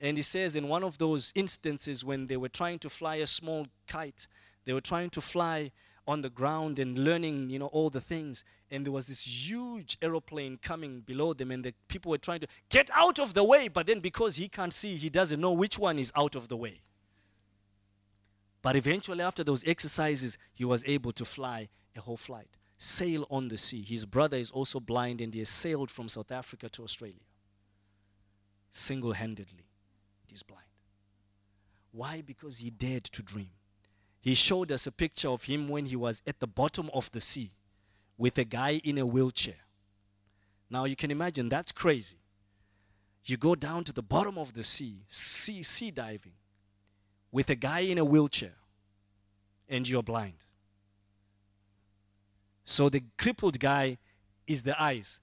[0.00, 3.26] And he says in one of those instances when they were trying to fly a
[3.26, 4.26] small kite,
[4.64, 5.72] they were trying to fly
[6.06, 8.42] on the ground and learning, you know, all the things.
[8.70, 12.48] And there was this huge aeroplane coming below them, and the people were trying to
[12.68, 13.68] get out of the way.
[13.68, 16.56] But then, because he can't see, he doesn't know which one is out of the
[16.56, 16.80] way.
[18.62, 23.48] But eventually, after those exercises, he was able to fly a whole flight, sail on
[23.48, 23.82] the sea.
[23.82, 27.20] His brother is also blind, and he has sailed from South Africa to Australia
[28.70, 29.66] single handedly.
[30.26, 30.64] He's blind.
[31.92, 32.22] Why?
[32.24, 33.50] Because he dared to dream.
[34.20, 37.20] He showed us a picture of him when he was at the bottom of the
[37.20, 37.52] sea
[38.18, 39.64] with a guy in a wheelchair.
[40.68, 42.18] Now you can imagine that's crazy.
[43.24, 46.34] You go down to the bottom of the sea, sea, sea diving,
[47.32, 48.54] with a guy in a wheelchair,
[49.68, 50.44] and you're blind.
[52.64, 53.98] So the crippled guy
[54.46, 55.20] is the eyes,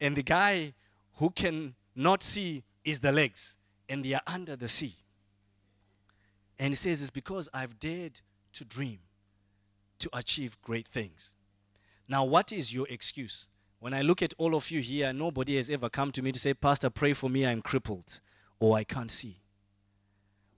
[0.00, 0.74] and the guy
[1.14, 3.56] who can not see is the legs,
[3.88, 4.96] and they are under the sea.
[6.58, 8.20] And he says, It's because I've dared
[8.54, 9.00] to dream
[9.98, 11.32] to achieve great things.
[12.08, 13.48] Now, what is your excuse?
[13.80, 16.38] When I look at all of you here, nobody has ever come to me to
[16.38, 18.20] say, Pastor, pray for me, I'm crippled
[18.60, 19.40] or I can't see.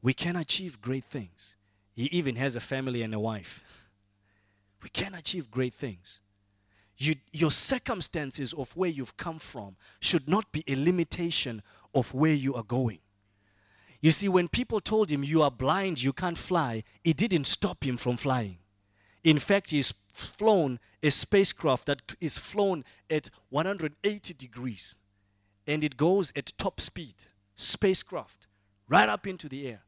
[0.03, 1.57] We can achieve great things.
[1.95, 3.65] He even has a family and a wife.
[4.83, 6.21] We can achieve great things.
[6.99, 11.63] You, your circumstances of where you've come from should not be a limitation
[11.95, 13.01] of where you are going.
[14.01, 17.85] You see, when people told him, You are blind, you can't fly, it didn't stop
[17.85, 18.59] him from flying.
[19.25, 24.95] In fact, he's flown a spacecraft that is flown at 180 degrees
[25.67, 27.25] and it goes at top speed.
[27.55, 28.47] Spacecraft
[28.89, 29.83] right up into the air.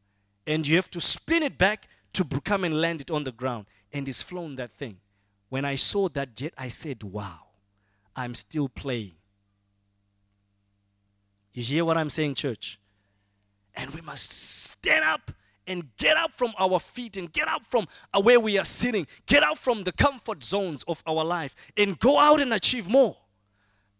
[0.48, 3.66] And you have to spin it back to come and land it on the ground.
[3.92, 4.96] And it's flown that thing.
[5.50, 7.40] When I saw that jet, I said, Wow,
[8.16, 9.12] I'm still playing.
[11.52, 12.80] You hear what I'm saying, church?
[13.74, 15.30] And we must stand up
[15.66, 19.06] and get up from our feet and get up from uh, where we are sitting,
[19.26, 23.18] get out from the comfort zones of our life and go out and achieve more.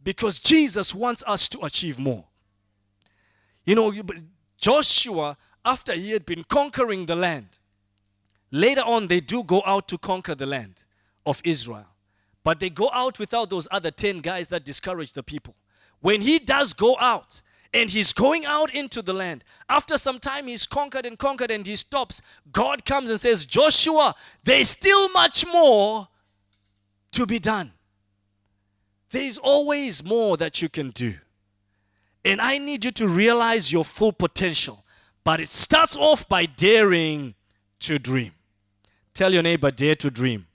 [0.03, 2.25] Because Jesus wants us to achieve more.
[3.67, 3.93] You know,
[4.57, 5.37] Joshua,
[5.69, 7.59] after he had been conquering the land,
[8.51, 10.85] later on they do go out to conquer the land
[11.27, 11.87] of Israel.
[12.43, 15.55] But they go out without those other 10 guys that discourage the people.
[16.01, 17.43] When he does go out,
[17.75, 19.45] and he's going out into the land.
[19.69, 22.23] After some time, he's conquered and conquered and he stops.
[22.51, 26.09] God comes and says, Joshua, there's still much more
[27.13, 27.73] to be done.
[29.11, 31.17] There's always more that you can do.
[32.25, 34.83] And I need you to realize your full potential.
[35.29, 37.35] But it starts off by daring
[37.81, 38.33] to dream.
[39.13, 40.47] Tell your neighbor, dare to dream.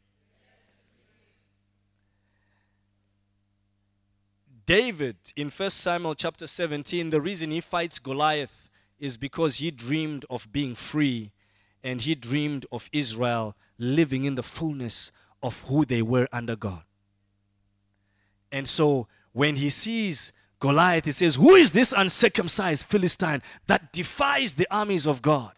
[4.66, 10.26] David in 1 Samuel chapter 17, the reason he fights Goliath is because he dreamed
[10.28, 11.34] of being free
[11.84, 15.12] and he dreamed of Israel living in the fullness
[15.44, 16.82] of who they were under God.
[18.52, 24.54] And so when he sees Goliath, he says, Who is this uncircumcised Philistine that defies
[24.54, 25.52] the armies of God?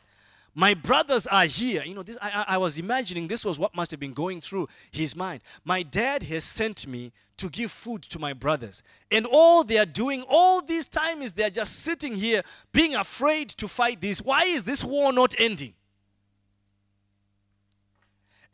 [0.55, 1.83] My brothers are here.
[1.83, 4.67] You know, this, I, I was imagining this was what must have been going through
[4.89, 5.43] his mind.
[5.63, 8.81] My dad has sent me to give food to my brothers.
[9.11, 12.41] And all they are doing all this time is they're just sitting here
[12.71, 14.23] being afraid to fight this.
[14.23, 15.75] Why is this war not ending?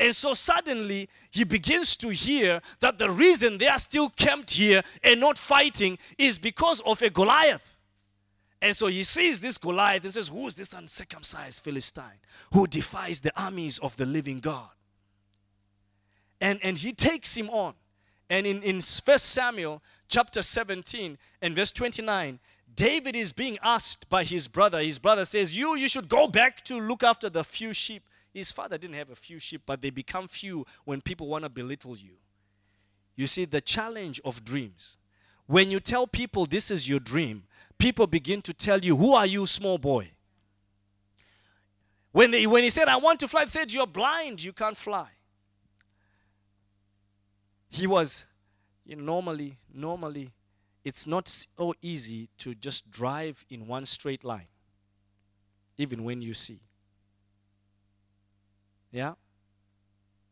[0.02, 4.82] And so suddenly he begins to hear that the reason they are still camped here
[5.04, 7.78] and not fighting is because of a Goliath.
[8.64, 12.20] And so he sees this Goliath and says, Who is this uncircumcised Philistine
[12.52, 14.70] who defies the armies of the living God?
[16.42, 17.76] And, and he takes him on.
[18.28, 22.40] And in, in 1 Samuel chapter 17 and verse 29,
[22.74, 24.82] David is being asked by his brother.
[24.82, 28.02] His brother says, You, you should go back to look after the few sheep.
[28.34, 31.50] His father didn't have a few sheep, but they become few when people want to
[31.50, 32.14] belittle you.
[33.16, 34.98] You see, the challenge of dreams.
[35.48, 37.44] When you tell people this is your dream,
[37.78, 40.12] people begin to tell you, Who are you, small boy?
[42.14, 44.78] When, they, when he said, I want to fly, they said, You're blind, you can't
[44.78, 45.08] fly.
[47.70, 48.26] He was,
[48.86, 50.32] you know, normally, normally,
[50.84, 54.48] it's not so easy to just drive in one straight line,
[55.78, 56.62] even when you see.
[58.92, 59.14] Yeah?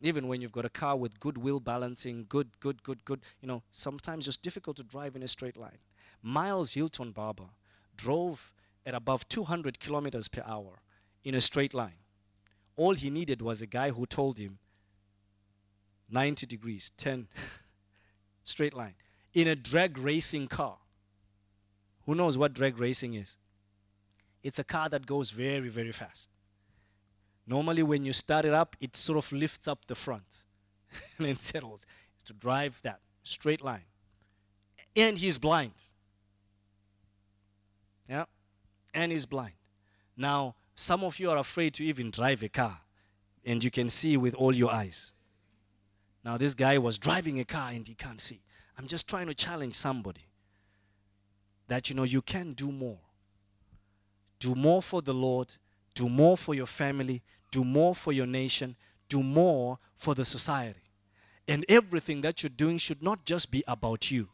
[0.02, 3.48] Even when you've got a car with good wheel balancing, good, good, good, good, you
[3.48, 5.80] know, sometimes it's difficult to drive in a straight line.
[6.22, 7.50] Miles Hilton Barber
[7.96, 8.54] drove
[8.86, 10.82] at above 200 kilometers per hour
[11.24, 12.00] in a straight line.
[12.76, 14.60] All he needed was a guy who told him
[16.10, 17.28] 90 degrees, 10
[18.44, 18.96] straight line
[19.34, 20.78] in a drag racing car.
[22.06, 23.38] Who knows what drag racing is?
[24.42, 26.30] It's a car that goes very, very fast.
[27.50, 30.46] Normally, when you start it up, it sort of lifts up the front
[31.18, 31.88] and then settles
[32.26, 33.86] to drive that straight line.
[34.96, 35.74] And he's blind.
[38.08, 38.26] Yeah?
[38.94, 39.56] And he's blind.
[40.16, 42.82] Now, some of you are afraid to even drive a car,
[43.44, 45.12] and you can see with all your eyes.
[46.24, 48.42] Now, this guy was driving a car and he can't see.
[48.78, 50.28] I'm just trying to challenge somebody
[51.68, 53.00] that you know you can do more.
[54.38, 55.56] Do more for the Lord,
[55.96, 58.76] do more for your family, do more for your nation,
[59.08, 60.82] do more for the society.
[61.48, 64.30] And everything that you're doing should not just be about you.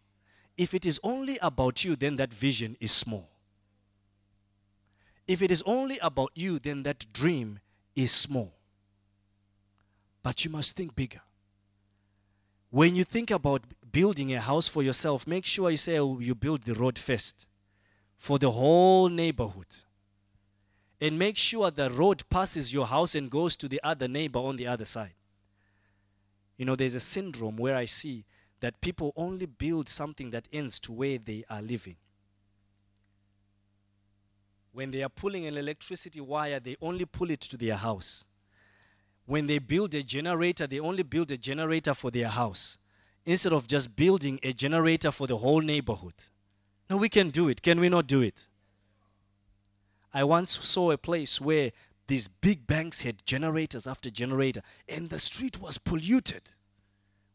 [0.57, 3.29] If it is only about you, then that vision is small.
[5.27, 7.59] If it is only about you, then that dream
[7.95, 8.53] is small.
[10.21, 11.21] But you must think bigger.
[12.69, 16.35] When you think about building a house for yourself, make sure you say oh, you
[16.35, 17.45] build the road first
[18.17, 19.77] for the whole neighborhood.
[21.01, 24.55] And make sure the road passes your house and goes to the other neighbor on
[24.55, 25.13] the other side.
[26.57, 28.25] You know, there's a syndrome where I see
[28.61, 31.97] that people only build something that ends to where they are living.
[34.71, 38.23] When they are pulling an electricity wire, they only pull it to their house.
[39.25, 42.77] When they build a generator, they only build a generator for their house
[43.25, 46.13] instead of just building a generator for the whole neighborhood.
[46.89, 47.61] Now, we can do it.
[47.61, 48.47] Can we not do it?
[50.15, 51.73] I once saw a place where
[52.07, 56.53] these big banks had generators after generator, and the street was polluted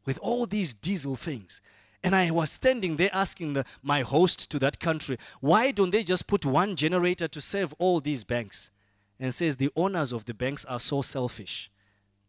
[0.06, 1.60] with all these diesel things.
[2.02, 6.02] And I was standing there asking the, my host to that country, why don't they
[6.02, 8.70] just put one generator to serve all these banks?
[9.18, 11.70] And says the owners of the banks are so selfish.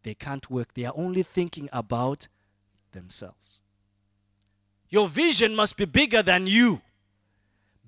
[0.04, 0.74] They can't work.
[0.74, 2.28] They are only thinking about
[2.92, 3.62] themselves.
[4.90, 6.82] Your vision must be bigger than you,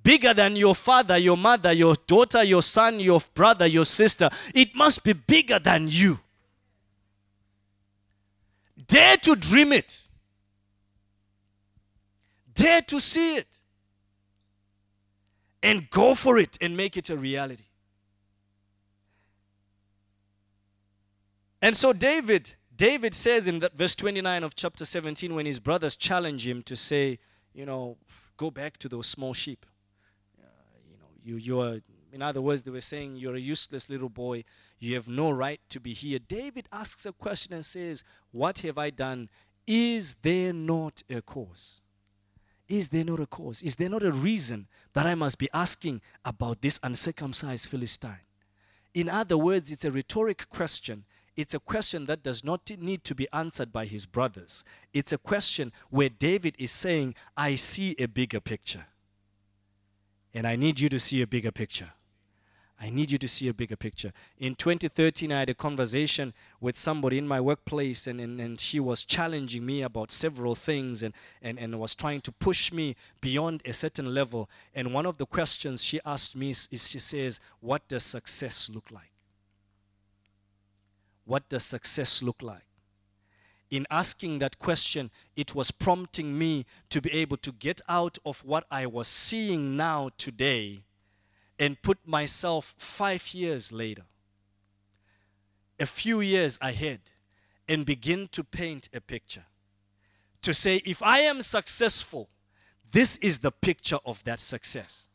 [0.04, 4.30] bigger than your father, your mother, your daughter, your son, your brother, your sister.
[4.54, 6.20] It must be bigger than you.
[8.88, 10.08] Dare to dream it,
[12.54, 13.60] dare to see it,
[15.62, 17.64] and go for it and make it a reality.
[21.62, 25.96] And so, David David says in that verse 29 of chapter 17, when his brothers
[25.96, 27.20] challenge him to say,
[27.54, 27.98] you know,
[28.36, 29.66] go back to those small sheep.
[31.24, 31.80] You, you are,
[32.12, 34.44] in other words, they were saying, you're a useless little boy.
[34.80, 36.20] You have no right to be here.
[36.20, 39.30] David asks a question and says, What have I done?
[39.66, 41.82] Is there not a cause?
[42.68, 43.62] Is there not a cause?
[43.62, 48.26] Is there not a reason that I must be asking about this uncircumcised Philistine?
[48.94, 51.06] In other words, it's a rhetoric question
[51.36, 54.64] it's a question that does not need to be answered by his brothers.
[54.94, 58.86] It's a question where David is saying, I see a bigger picture.
[60.34, 61.92] And I need you to see a bigger picture.
[62.84, 64.12] I need you to see a bigger picture.
[64.38, 68.80] In 2013, I had a conversation with somebody in my workplace, and, and, and she
[68.80, 73.62] was challenging me about several things and, and, and was trying to push me beyond
[73.64, 74.50] a certain level.
[74.76, 78.70] And one of the questions she asked me is, is she says, What does success
[78.74, 79.12] look like?
[81.26, 82.66] What does success look like?
[83.74, 88.46] In asking that question, it was prompting me to be able to get out of
[88.46, 90.84] what I was seeing now today
[91.58, 94.04] and put myself five years later,
[95.80, 97.00] a few years ahead,
[97.68, 99.46] and begin to paint a picture.
[100.44, 102.30] To say, if I am successful,
[102.92, 105.08] this is the picture of that success.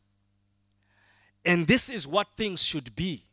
[1.45, 3.25] and this is what things should be.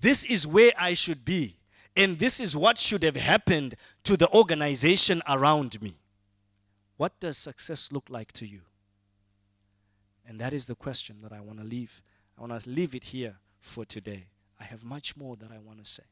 [0.00, 1.58] This is where I should be.
[1.96, 5.98] And this is what should have happened to the organization around me.
[6.96, 8.62] What does success look like to you?
[10.26, 12.02] And that is the question that I want to leave.
[12.36, 14.26] I want to leave it here for today.
[14.58, 16.04] I have much more that I want to say,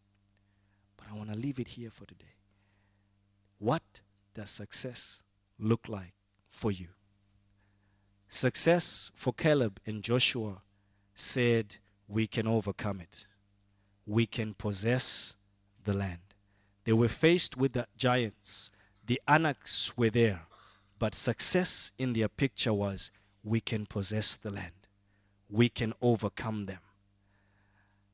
[0.97, 2.37] but I want to leave it here for today.
[3.59, 4.01] What
[4.35, 5.23] does success
[5.59, 6.15] look like
[6.51, 6.89] for you?
[8.29, 10.63] Success for Caleb and Joshua
[11.15, 11.77] said,
[12.09, 13.27] We can overcome it.
[14.07, 15.37] We can possess
[15.85, 16.19] the land.
[16.85, 18.71] They were faced with the giants,
[19.05, 20.43] the Anaks were there,
[20.99, 23.11] but success in their picture was,
[23.45, 24.87] We can possess the land,
[25.49, 26.81] we can overcome them.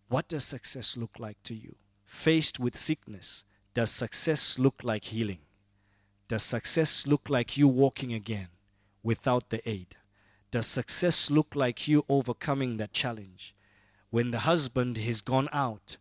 [0.08, 1.76] What does success look like to you?
[2.04, 3.44] Faced with sickness,
[3.74, 5.40] does success look like healing?
[6.28, 8.48] Does success look like you walking again
[9.02, 9.96] without the aid?
[10.50, 13.54] Does success look like you overcoming that challenge?
[14.10, 15.98] When the husband has gone out,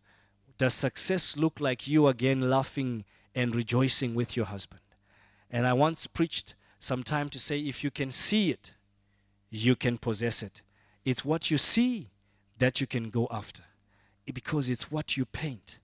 [0.58, 3.04] does success look like you again laughing
[3.34, 4.82] and rejoicing with your husband?
[5.50, 8.72] And I once preached some time to say if you can see it,
[9.50, 10.62] you can possess it.
[11.04, 12.10] It's what you see
[12.58, 13.62] that you can go after
[14.34, 15.78] because it's what you paint.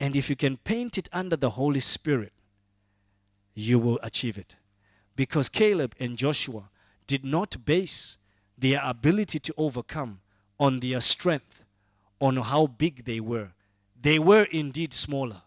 [0.00, 2.32] And if you can paint it under the Holy Spirit,
[3.54, 4.56] you will achieve it.
[5.14, 6.70] Because Caleb and Joshua
[7.06, 8.16] did not base
[8.56, 10.20] their ability to overcome
[10.58, 11.62] on their strength,
[12.20, 13.50] on how big they were.
[14.02, 15.42] They were indeed smaller.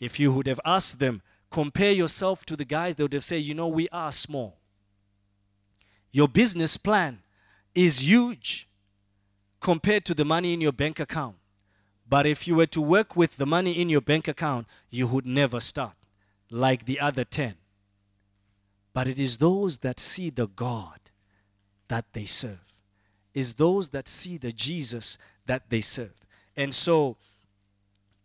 [0.00, 3.42] If you would have asked them, compare yourself to the guys, they would have said,
[3.42, 4.58] you know, we are small.
[6.10, 7.20] Your business plan
[7.74, 8.68] is huge
[9.60, 11.36] compared to the money in your bank account.
[12.08, 15.26] But if you were to work with the money in your bank account, you would
[15.26, 15.94] never start
[16.50, 17.54] like the other 10.
[18.92, 20.98] But it is those that see the God
[21.88, 22.64] that they serve,
[23.34, 26.14] is those that see the Jesus that they serve.
[26.58, 27.16] And so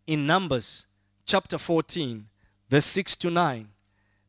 [0.08, 0.86] in Numbers
[1.24, 2.26] chapter 14,
[2.68, 3.68] verse 6 to 9,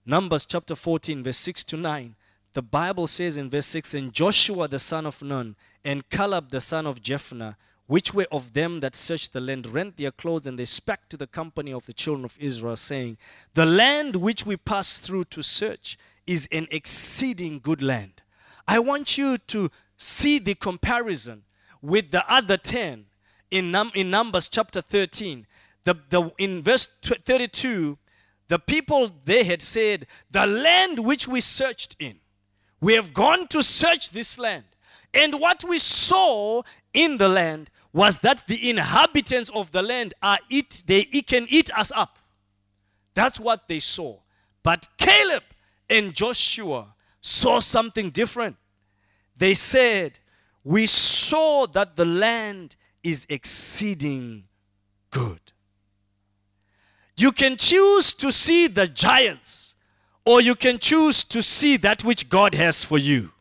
[0.05, 2.15] Numbers chapter 14, verse 6 to 9,
[2.53, 6.61] the Bible says in verse 6 And Joshua the son of Nun and Caleb the
[6.61, 7.55] son of Jephunneh,
[7.87, 11.17] which were of them that searched the land, rent their clothes, and they spake to
[11.17, 13.17] the company of the children of Israel, saying,
[13.55, 15.97] The land which we passed through to search
[16.27, 18.21] is an exceeding good land.
[18.67, 21.41] I want you to see the comparison
[21.81, 23.05] with the other 10
[23.51, 25.45] in, num- in Numbers chapter 13.
[25.83, 27.97] The, the, in verse 32,
[28.47, 32.19] the people they had said, The land which we searched in,
[32.81, 34.65] we have gone to search this land.
[35.13, 40.39] And what we saw in the land was that the inhabitants of the land are
[40.49, 42.19] eat they can eat us up.
[43.13, 44.17] That's what they saw.
[44.61, 45.43] But Caleb
[45.89, 48.57] and Joshua saw something different.
[49.37, 50.19] They said,
[50.63, 52.75] "We saw that the land
[53.05, 54.47] is exceeding
[55.11, 55.53] good."
[57.17, 59.75] You can choose to see the giants
[60.25, 63.31] or you can choose to see that which God has for you.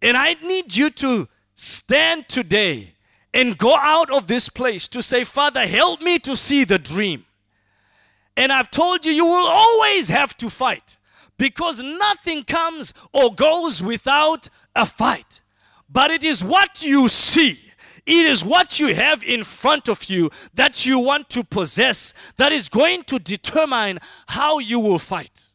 [0.00, 2.94] And I need you to stand today
[3.32, 7.24] and go out of this place to say, Father, help me to see the dream.
[8.36, 10.96] And I've told you, you will always have to fight
[11.38, 15.41] because nothing comes or goes without a fight.
[15.92, 17.58] But it is what you see.
[18.04, 22.50] It is what you have in front of you that you want to possess that
[22.50, 25.50] is going to determine how you will fight.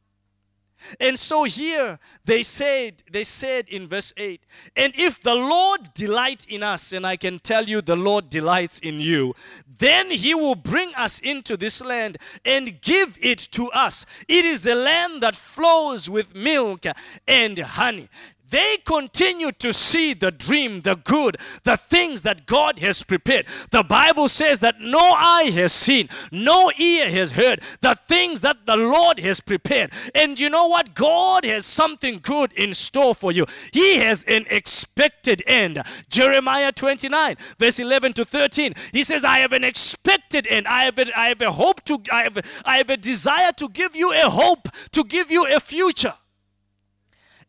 [0.99, 4.41] And so here they said, they said in verse 8,
[4.75, 8.79] and if the Lord delight in us, and I can tell you the Lord delights
[8.79, 9.33] in you,
[9.79, 14.05] then he will bring us into this land and give it to us.
[14.29, 16.85] It is a land that flows with milk
[17.27, 18.07] and honey
[18.49, 23.45] they continue to see the dream, the good, the things that God has prepared.
[23.71, 28.65] The Bible says that no eye has seen, no ear has heard the things that
[28.65, 29.91] the Lord has prepared.
[30.15, 30.95] And you know what?
[30.95, 33.45] God has something good in store for you.
[33.71, 35.81] He has an expected end.
[36.09, 38.73] Jeremiah 29, verse 11 to 13.
[38.91, 40.67] He says, I have an expected end.
[40.67, 43.69] I have a, I have a hope to, I have, I have a desire to
[43.69, 46.13] give you a hope, to give you a future.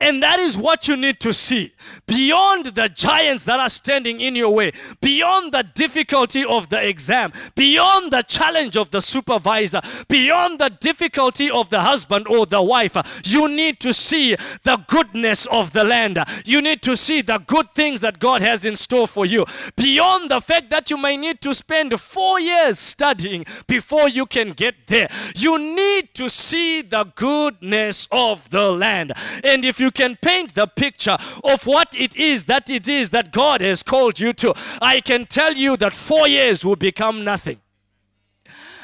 [0.00, 1.72] And that is what you need to see.
[2.06, 4.70] Beyond the giants that are standing in your way,
[5.00, 11.50] beyond the difficulty of the exam, beyond the challenge of the supervisor, beyond the difficulty
[11.50, 16.22] of the husband or the wife, you need to see the goodness of the land.
[16.44, 19.46] You need to see the good things that God has in store for you.
[19.76, 24.52] Beyond the fact that you may need to spend four years studying before you can
[24.52, 29.12] get there, you need to see the goodness of the land.
[29.42, 33.08] And if you you can paint the picture of what it is that it is
[33.08, 37.24] that God has called you to, I can tell you that four years will become
[37.24, 37.60] nothing.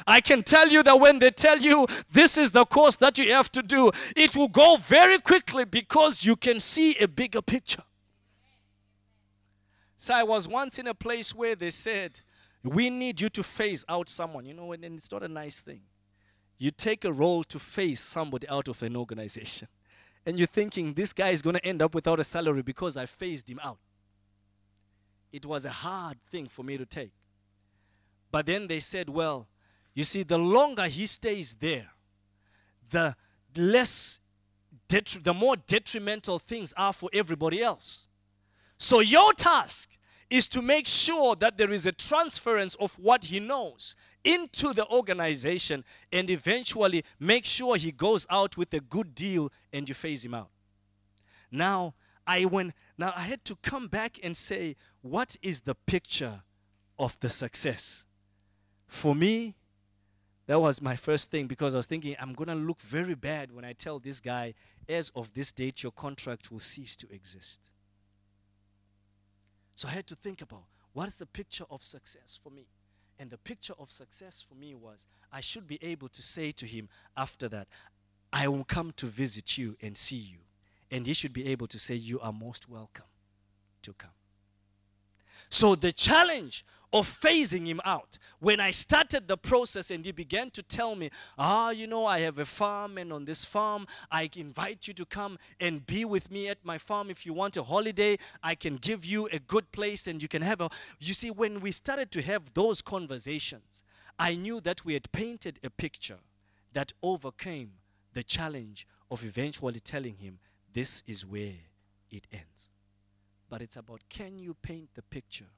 [0.06, 3.30] I can tell you that when they tell you this is the course that you
[3.32, 7.82] have to do, it will go very quickly because you can see a bigger picture.
[9.98, 12.20] So I was once in a place where they said,
[12.62, 14.46] We need you to phase out someone.
[14.46, 15.80] You know, and it's not a nice thing.
[16.58, 19.68] You take a role to phase somebody out of an organization.
[20.26, 23.06] And you're thinking, this guy is going to end up without a salary because I
[23.06, 23.78] phased him out.
[25.32, 27.12] It was a hard thing for me to take.
[28.30, 29.48] But then they said, well,
[29.94, 31.90] you see, the longer he stays there,
[32.90, 33.16] the
[33.56, 34.20] less,
[34.88, 38.06] the more detrimental things are for everybody else.
[38.78, 39.90] So your task
[40.30, 43.94] is to make sure that there is a transference of what he knows
[44.24, 49.88] into the organization and eventually make sure he goes out with a good deal and
[49.88, 50.50] you phase him out.
[51.50, 51.94] Now,
[52.26, 56.42] I went now I had to come back and say what is the picture
[56.98, 58.06] of the success?
[58.86, 59.54] For me,
[60.46, 63.52] that was my first thing because I was thinking, I'm going to look very bad
[63.52, 64.54] when I tell this guy,
[64.88, 67.70] as of this date, your contract will cease to exist.
[69.74, 72.66] So I had to think about what is the picture of success for me?
[73.18, 76.66] And the picture of success for me was I should be able to say to
[76.66, 77.68] him after that,
[78.32, 80.38] I will come to visit you and see you.
[80.90, 83.06] And he should be able to say, You are most welcome
[83.82, 84.10] to come.
[85.48, 86.64] So the challenge
[86.94, 88.18] of phasing him out.
[88.38, 92.20] When I started the process and he began to tell me, ah, you know, I
[92.20, 96.30] have a farm, and on this farm, I invite you to come and be with
[96.30, 97.10] me at my farm.
[97.10, 100.42] If you want a holiday, I can give you a good place and you can
[100.42, 100.70] have a.
[101.00, 103.82] You see, when we started to have those conversations,
[104.16, 106.20] I knew that we had painted a picture
[106.74, 107.72] that overcame
[108.12, 110.38] the challenge of eventually telling him,
[110.72, 111.54] this is where
[112.08, 112.68] it ends.
[113.48, 115.50] But it's about can you paint the picture?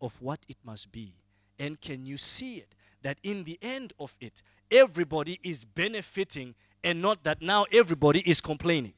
[0.00, 1.14] of what it must be?
[1.58, 2.74] And can you see it?
[3.02, 6.54] That in the end of it, everybody is benefiting
[6.84, 8.94] and not that now everybody is complaining.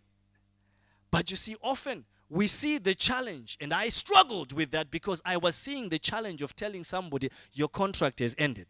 [1.10, 5.36] But you see, often we see the challenge, and I struggled with that because I
[5.36, 8.66] was seeing the challenge of telling somebody your contract has ended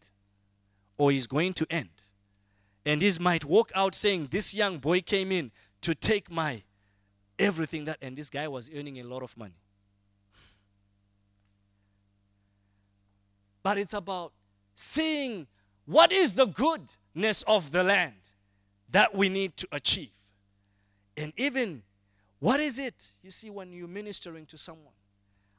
[0.99, 1.90] or is going to end.
[2.84, 6.62] And this might walk out saying, This young boy came in to take my
[7.39, 9.55] everything that, and this guy was earning a lot of money.
[13.62, 14.33] but it's about
[14.74, 15.47] seeing
[15.87, 18.14] what is the goodness of the land
[18.91, 20.11] that we need to achieve.
[21.16, 21.83] And even
[22.41, 23.09] what is it?
[23.22, 24.95] You see, when you're ministering to someone,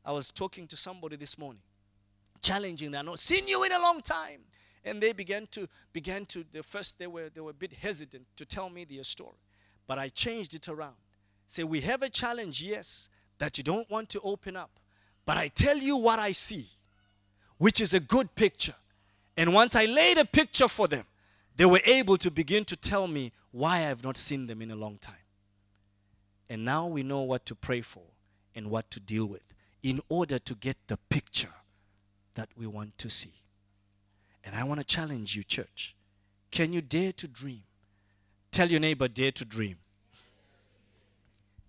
[0.06, 1.62] I was talking to somebody this morning,
[2.42, 4.42] challenging them, not seen you in a long time.
[4.86, 8.26] And they began to began to the first they were they were a bit hesitant
[8.36, 9.38] to tell me their story.
[9.88, 10.96] But I changed it around.
[11.48, 14.72] Say, we have a challenge, yes, that you don't want to open up.
[15.26, 16.68] But I tell you what I see
[17.64, 18.76] which is a good picture.
[19.38, 21.06] And once I laid a picture for them,
[21.56, 24.70] they were able to begin to tell me why I have not seen them in
[24.70, 25.16] a long time.
[26.50, 28.04] And now we know what to pray for
[28.54, 29.44] and what to deal with
[29.82, 31.54] in order to get the picture
[32.36, 33.34] that we want to see.
[34.44, 35.96] And I want to challenge you, church.
[36.52, 37.64] Can you dare to dream?
[38.52, 39.78] Tell your neighbor, dare to dream.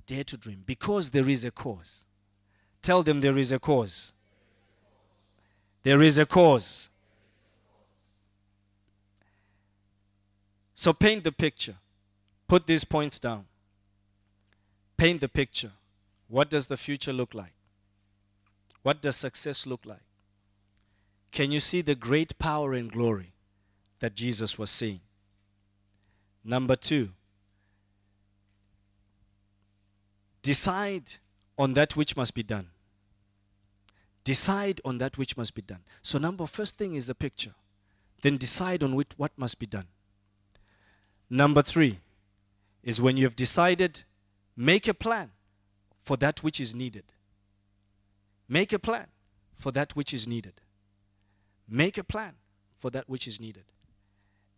[0.06, 2.04] Dare to dream because there is a cause.
[2.82, 4.12] Tell them there is a cause.
[5.82, 6.90] There is a cause.
[10.74, 11.76] So paint the picture.
[12.48, 13.46] Put these points down.
[14.96, 15.72] Paint the picture.
[16.28, 17.52] What does the future look like?
[18.82, 20.02] What does success look like?
[21.32, 23.32] Can you see the great power and glory
[24.00, 25.00] that Jesus was seeing?
[26.44, 27.10] Number two,
[30.44, 31.14] decide
[31.58, 32.68] on that which must be done.
[34.22, 35.80] Decide on that which must be done.
[36.02, 37.54] So, number first thing is the picture.
[38.22, 39.86] Then decide on which, what must be done.
[41.28, 41.98] Number three
[42.82, 44.04] is when you have decided,
[44.56, 45.30] make a plan
[45.98, 47.04] for that which is needed.
[48.48, 49.06] Make a plan
[49.54, 50.60] for that which is needed.
[51.66, 52.34] Make a plan
[52.76, 53.64] for that which is needed.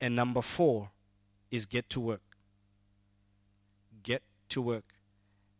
[0.01, 0.91] And number four
[1.51, 2.37] is get to work.
[4.03, 4.96] Get to work.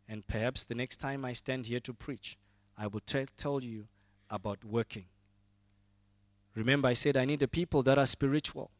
[0.07, 2.37] And perhaps the next time I stand here to preach,
[2.77, 3.87] I will t- tell you
[4.29, 5.05] about working.
[6.55, 8.71] Remember, I said I need a people that are spiritual.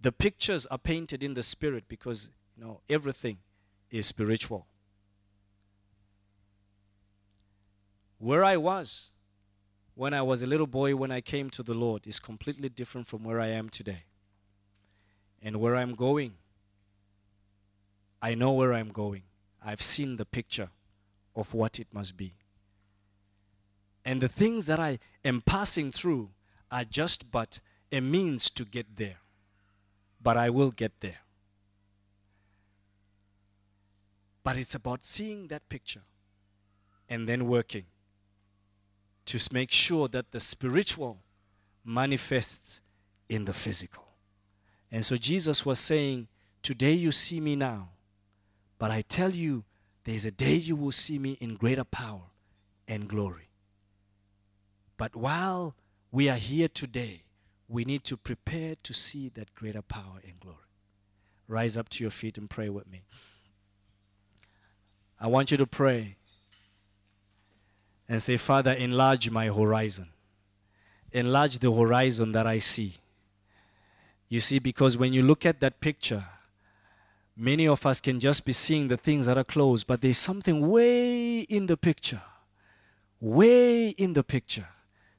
[0.00, 3.38] The pictures are painted in the spirit because you know everything
[3.90, 4.66] is spiritual.
[8.18, 9.10] Where I was
[9.96, 13.06] when I was a little boy when I came to the Lord is completely different
[13.06, 14.04] from where I am today.
[15.42, 16.34] And where I'm going,
[18.20, 19.22] I know where I'm going.
[19.66, 20.70] I've seen the picture
[21.34, 22.34] of what it must be.
[24.04, 26.30] And the things that I am passing through
[26.70, 27.58] are just but
[27.90, 29.16] a means to get there.
[30.22, 31.18] But I will get there.
[34.44, 36.02] But it's about seeing that picture
[37.08, 37.86] and then working
[39.24, 41.18] to make sure that the spiritual
[41.84, 42.80] manifests
[43.28, 44.04] in the physical.
[44.92, 46.28] And so Jesus was saying,
[46.62, 47.88] Today you see me now,
[48.78, 49.64] but I tell you,
[50.04, 52.30] there's a day you will see me in greater power
[52.86, 53.48] and glory.
[54.96, 55.74] But while
[56.12, 57.22] we are here today,
[57.68, 60.58] we need to prepare to see that greater power and glory.
[61.48, 63.02] Rise up to your feet and pray with me.
[65.20, 66.16] I want you to pray
[68.08, 70.08] and say, Father, enlarge my horizon.
[71.12, 72.94] Enlarge the horizon that I see.
[74.28, 76.24] You see, because when you look at that picture,
[77.36, 80.68] many of us can just be seeing the things that are close, but there's something
[80.68, 82.22] way in the picture.
[83.20, 84.68] Way in the picture.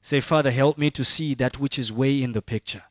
[0.02, 2.84] Say, Father, help me to see that which is way in the picture.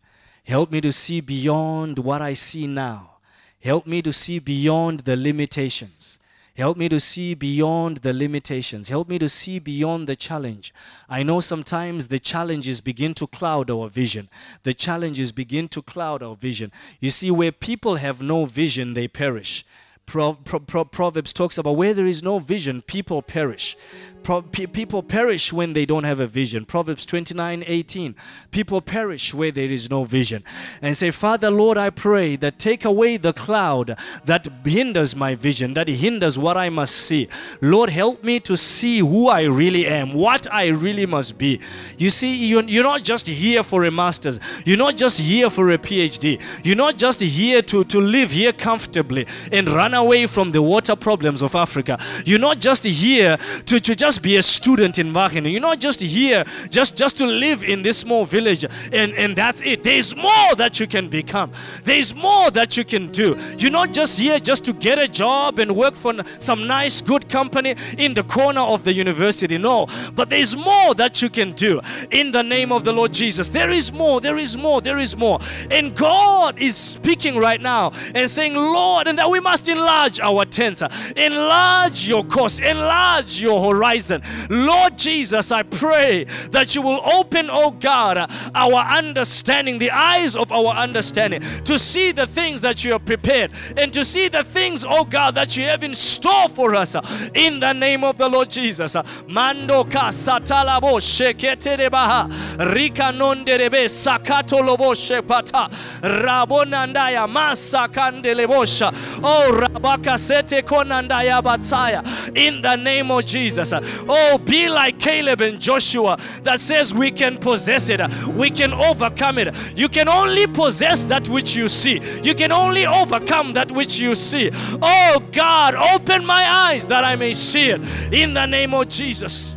[0.43, 3.17] Help me to see beyond what I see now.
[3.59, 6.19] Help me to see beyond the limitations.
[6.57, 8.89] Help me to see beyond the limitations.
[8.89, 10.73] Help me to see beyond the challenge.
[11.07, 14.27] I know sometimes the challenges begin to cloud our vision.
[14.63, 16.71] The challenges begin to cloud our vision.
[16.99, 19.63] You see, where people have no vision, they perish.
[20.07, 23.77] Pro- Pro- Pro- Proverbs talks about where there is no vision, people perish.
[24.23, 26.65] People perish when they don't have a vision.
[26.65, 28.15] Proverbs 29 18.
[28.51, 30.43] People perish where there is no vision.
[30.81, 35.73] And say, Father, Lord, I pray that take away the cloud that hinders my vision,
[35.75, 37.29] that hinders what I must see.
[37.61, 41.61] Lord, help me to see who I really am, what I really must be.
[41.97, 45.71] You see, you're, you're not just here for a master's, you're not just here for
[45.71, 50.51] a PhD, you're not just here to, to live here comfortably and run away from
[50.51, 51.97] the water problems of Africa.
[52.25, 55.51] You're not just here to, to just just be a student in Wageningen.
[55.51, 59.61] You're not just here just, just to live in this small village and, and that's
[59.63, 59.83] it.
[59.83, 61.51] There's more that you can become.
[61.83, 63.37] There's more that you can do.
[63.57, 67.27] You're not just here just to get a job and work for some nice, good
[67.27, 69.57] company in the corner of the university.
[69.57, 73.49] No, but there's more that you can do in the name of the Lord Jesus.
[73.49, 75.39] There is more, there is more, there is more.
[75.69, 80.45] And God is speaking right now and saying, Lord, and that we must enlarge our
[80.45, 80.81] tents,
[81.17, 84.21] enlarge your course, enlarge your horizon season.
[84.49, 90.51] Lord Jesus, I pray that you will open, oh God, our understanding, the eyes of
[90.51, 94.85] our understanding, to see the things that you have prepared and to see the things,
[94.87, 96.95] oh God, that you have in store for us
[97.33, 98.95] in the name of the Lord Jesus.
[99.27, 105.69] Mando kasatalabo sheketerebaha rika nonderebe sakato lobo shepata
[106.01, 108.93] rabonandaya masakandelebosha
[109.23, 112.03] oh rabaka sete konandaya batsaya
[112.37, 113.71] in the name of Jesus.
[114.07, 119.37] Oh, be like Caleb and Joshua that says we can possess it, we can overcome
[119.37, 119.55] it.
[119.75, 124.15] You can only possess that which you see, you can only overcome that which you
[124.15, 124.49] see.
[124.81, 127.81] Oh, God, open my eyes that I may see it
[128.13, 129.55] in the name of Jesus.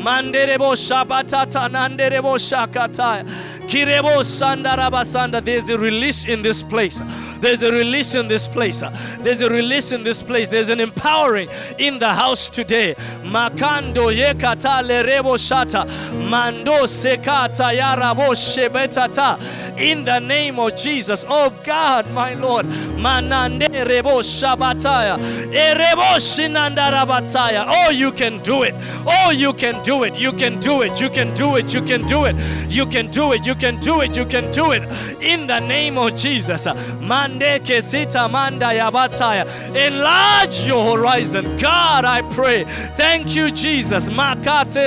[0.00, 3.24] Manderebo shabatata nanderebo shakataya.
[3.70, 7.00] There's a release in this place.
[7.40, 8.82] There's a release in this place.
[9.20, 10.48] There's a release in this place.
[10.48, 11.48] There's an empowering
[11.78, 12.94] in the house today.
[13.22, 15.86] Makando yekata lerebo shata.
[16.28, 19.38] Mando sekata yarabo shebetata.
[19.78, 21.24] In the name of Jesus.
[21.28, 22.66] Oh God, my Lord.
[22.66, 25.16] Manande rebo shabataya.
[25.52, 27.66] Erebo shinandarabataya.
[27.68, 28.74] Oh, you can do it.
[29.06, 30.18] Oh, you can do it.
[30.18, 31.00] You can do it.
[31.00, 31.72] You can do it.
[31.72, 32.36] You can do it.
[32.68, 33.46] You can do it.
[33.46, 34.16] You can do it.
[34.16, 34.82] You can do it.
[35.22, 36.66] In the name of Jesus.
[36.66, 39.44] Mande kesita manda yabataya.
[39.76, 41.56] Enlarge your horizon.
[41.58, 42.64] God, I pray.
[42.96, 44.08] Thank you, Jesus.
[44.08, 44.80] Makate.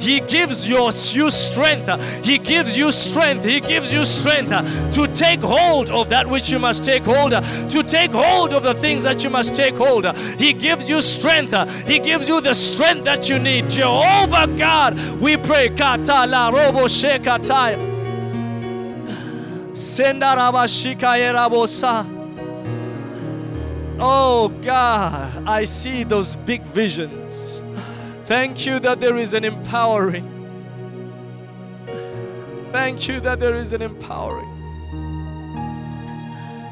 [0.00, 2.24] He gives you strength.
[2.24, 3.44] He gives you strength.
[3.44, 4.50] He gives you strength
[4.94, 8.62] to take hold of that which you must take hold of, to take hold of
[8.62, 10.16] the things that you must take hold of.
[10.34, 11.54] He gives you strength.
[11.86, 13.68] He gives you the strength that you need.
[13.68, 15.68] Jehovah God, we pray.
[15.68, 17.49] Kata la robo shekata.
[23.98, 27.64] Oh God, I see those big visions.
[28.26, 30.28] Thank you that there is an empowering.
[32.70, 34.46] Thank you that there is an empowering.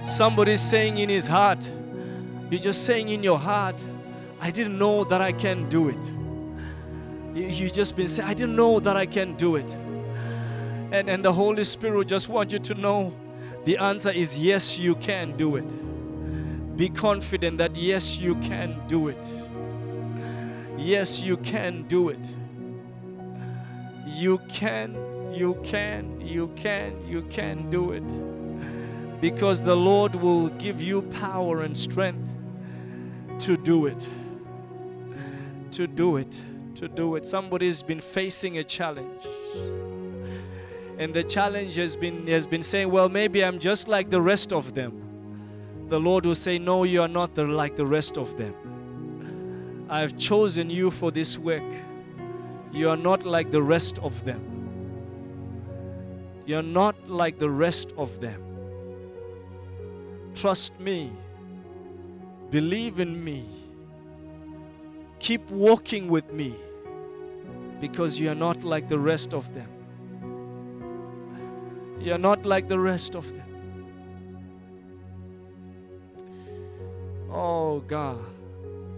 [0.05, 1.69] Somebody's saying in his heart,
[2.51, 3.83] you're just saying in your heart,
[4.41, 6.11] I didn't know that I can do it.
[7.35, 9.77] You just been saying, I didn't know that I can do it.
[10.91, 13.15] And, and the Holy Spirit just wants you to know
[13.65, 16.77] the answer is yes, you can do it.
[16.77, 19.33] Be confident that yes, you can do it.
[20.79, 22.35] Yes, you can do it.
[24.07, 24.95] You can,
[25.35, 29.21] you can, you can, you can do it.
[29.21, 32.33] Because the Lord will give you power and strength
[33.41, 34.09] to do it.
[35.73, 36.41] To do it.
[36.77, 37.27] To do it.
[37.27, 39.27] Somebody's been facing a challenge.
[40.99, 44.53] And the challenge has been has been saying, Well, maybe I'm just like the rest
[44.53, 44.93] of them.
[45.87, 49.87] The Lord will say, No, you are not the, like the rest of them.
[49.89, 51.63] I have chosen you for this work.
[52.73, 54.43] You are not like the rest of them.
[56.47, 58.43] You're not like the rest of them.
[60.35, 61.13] Trust me.
[62.51, 63.47] Believe in me.
[65.21, 66.55] Keep walking with me
[67.81, 69.78] because you are not like the rest of them.
[72.01, 73.49] You are not like the rest of them.
[77.31, 78.25] Oh God.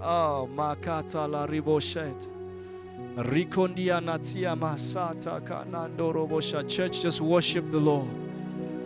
[0.03, 2.29] Oh Makata la riboshet.
[3.17, 6.69] Rikondia natia masata kanando robosha.
[6.69, 8.09] Church, just worship the Lord.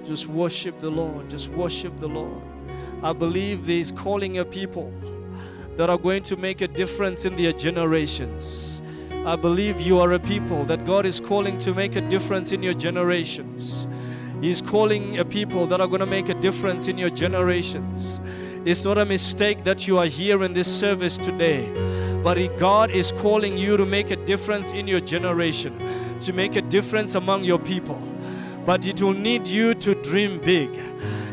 [0.06, 1.28] Just worship the Lord.
[1.28, 2.42] Just worship the Lord.
[3.02, 4.92] I believe He's calling a people
[5.76, 8.80] that are going to make a difference in their generations.
[9.26, 12.62] I believe you are a people that God is calling to make a difference in
[12.62, 13.88] your generations.
[14.44, 18.20] He's calling a people that are going to make a difference in your generations.
[18.66, 21.66] It's not a mistake that you are here in this service today,
[22.22, 25.72] but God is calling you to make a difference in your generation,
[26.20, 27.98] to make a difference among your people.
[28.66, 30.68] But it will need you to dream big.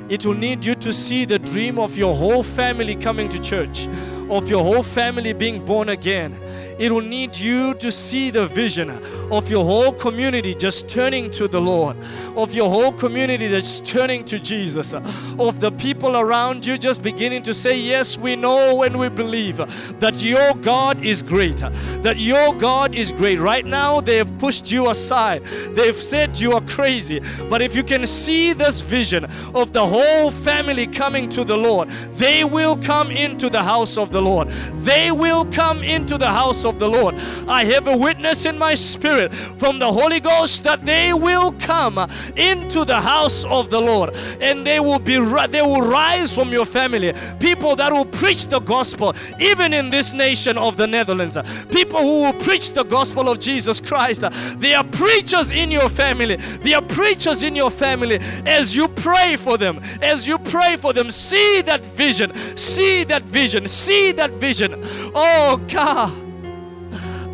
[0.07, 3.87] It will need you to see the dream of your whole family coming to church,
[4.29, 6.39] of your whole family being born again.
[6.81, 8.89] It will need you to see the vision
[9.31, 11.95] of your whole community just turning to the Lord,
[12.35, 17.43] of your whole community that's turning to Jesus, of the people around you just beginning
[17.43, 19.57] to say, Yes, we know and we believe
[19.99, 23.37] that your God is great, that your God is great.
[23.37, 25.43] Right now, they have pushed you aside,
[25.75, 27.21] they've said you are crazy.
[27.47, 31.89] But if you can see this vision of the whole family coming to the Lord,
[32.15, 34.49] they will come into the house of the Lord.
[34.79, 37.15] They will come into the house of the Lord.
[37.47, 41.97] I have a witness in my spirit from the Holy Ghost that they will come
[42.35, 45.15] into the house of the Lord and they will be
[45.47, 47.13] they will rise from your family.
[47.39, 51.37] People that will preach the gospel even in this nation of the Netherlands.
[51.69, 54.23] People who will preach the gospel of Jesus Christ.
[54.59, 56.35] They are preachers in your family.
[56.35, 58.19] They are preachers in your family.
[58.45, 62.33] As you pray for them as you pray for them see that vision.
[62.57, 63.65] See that vision.
[63.65, 64.75] See that vision.
[65.15, 66.30] Oh God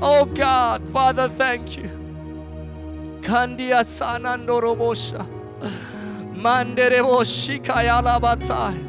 [0.01, 1.89] Oh God, Father, thank you.
[3.21, 5.25] Kandia sanandorobosha.
[6.35, 8.85] Mandereboshikayalabatsai.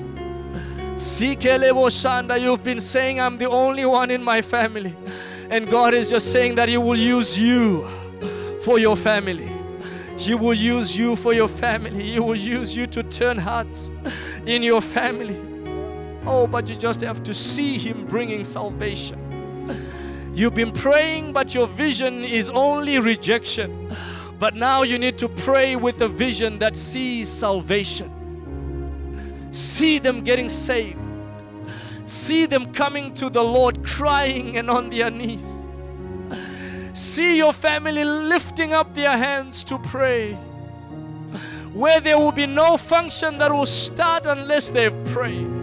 [0.95, 4.95] Sikeleboshanda, you've been saying I'm the only one in my family.
[5.51, 7.89] And God is just saying that He will use you
[8.63, 9.49] for your family.
[10.19, 12.03] He will use you for your family.
[12.03, 13.91] He will use you to turn hearts
[14.45, 15.41] in your family.
[16.27, 19.19] Oh, but you just have to see Him bringing salvation.
[20.39, 23.93] You've been praying, but your vision is only rejection.
[24.39, 28.09] But now you need to pray with a vision that sees salvation.
[29.51, 31.01] See them getting saved.
[32.05, 35.45] See them coming to the Lord crying and on their knees.
[36.93, 40.35] See your family lifting up their hands to pray.
[41.73, 45.58] Where there will be no function that will start unless they've prayed.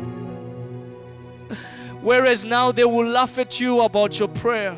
[2.06, 4.78] Whereas now they will laugh at you about your prayer.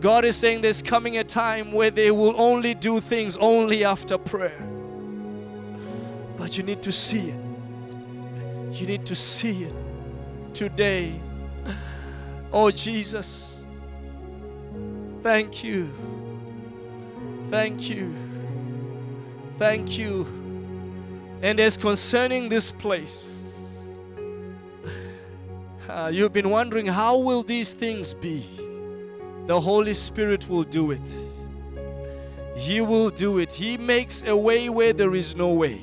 [0.00, 4.16] God is saying there's coming a time where they will only do things only after
[4.16, 4.64] prayer.
[6.36, 7.40] But you need to see it.
[8.70, 9.74] You need to see it
[10.54, 11.18] today.
[12.52, 13.66] Oh, Jesus,
[15.24, 15.90] thank you.
[17.50, 18.14] Thank you.
[19.58, 20.26] Thank you.
[21.42, 23.39] And as concerning this place,
[25.90, 28.44] uh, you've been wondering how will these things be?
[29.46, 31.14] The Holy Spirit will do it.
[32.56, 33.52] He will do it.
[33.52, 35.82] He makes a way where there is no way.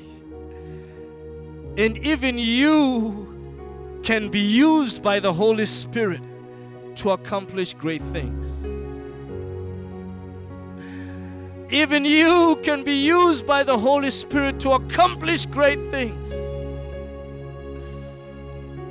[1.76, 6.22] And even you can be used by the Holy Spirit
[6.96, 8.64] to accomplish great things.
[11.70, 16.32] Even you can be used by the Holy Spirit to accomplish great things.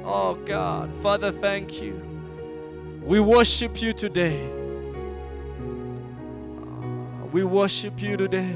[0.09, 2.01] Oh God, Father, thank you.
[3.03, 4.41] We worship you today.
[6.61, 8.55] Uh, we worship you today.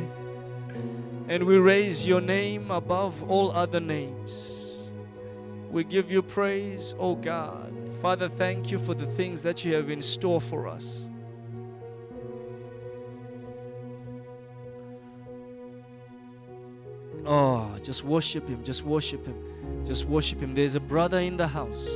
[1.27, 4.93] And we raise your name above all other names.
[5.69, 7.73] We give you praise, oh God.
[8.01, 11.09] Father, thank you for the things that you have in store for us.
[17.25, 19.50] Oh, just worship Him, just worship Him,
[19.85, 20.53] just worship Him.
[20.53, 21.89] There's a brother in the house.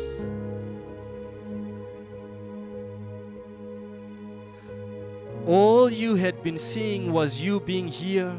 [5.46, 8.36] All you had been seeing was you being here,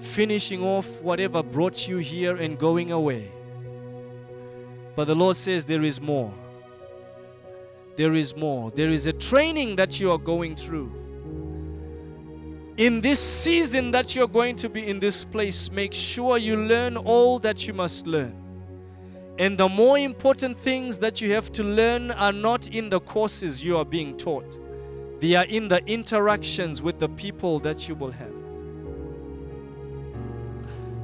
[0.00, 3.30] finishing off whatever brought you here, and going away.
[4.96, 6.34] But the Lord says there is more.
[7.96, 8.72] There is more.
[8.72, 10.92] There is a training that you are going through.
[12.76, 16.96] In this season that you're going to be in this place, make sure you learn
[16.96, 18.43] all that you must learn.
[19.38, 23.64] And the more important things that you have to learn are not in the courses
[23.64, 24.58] you are being taught,
[25.20, 28.32] they are in the interactions with the people that you will have.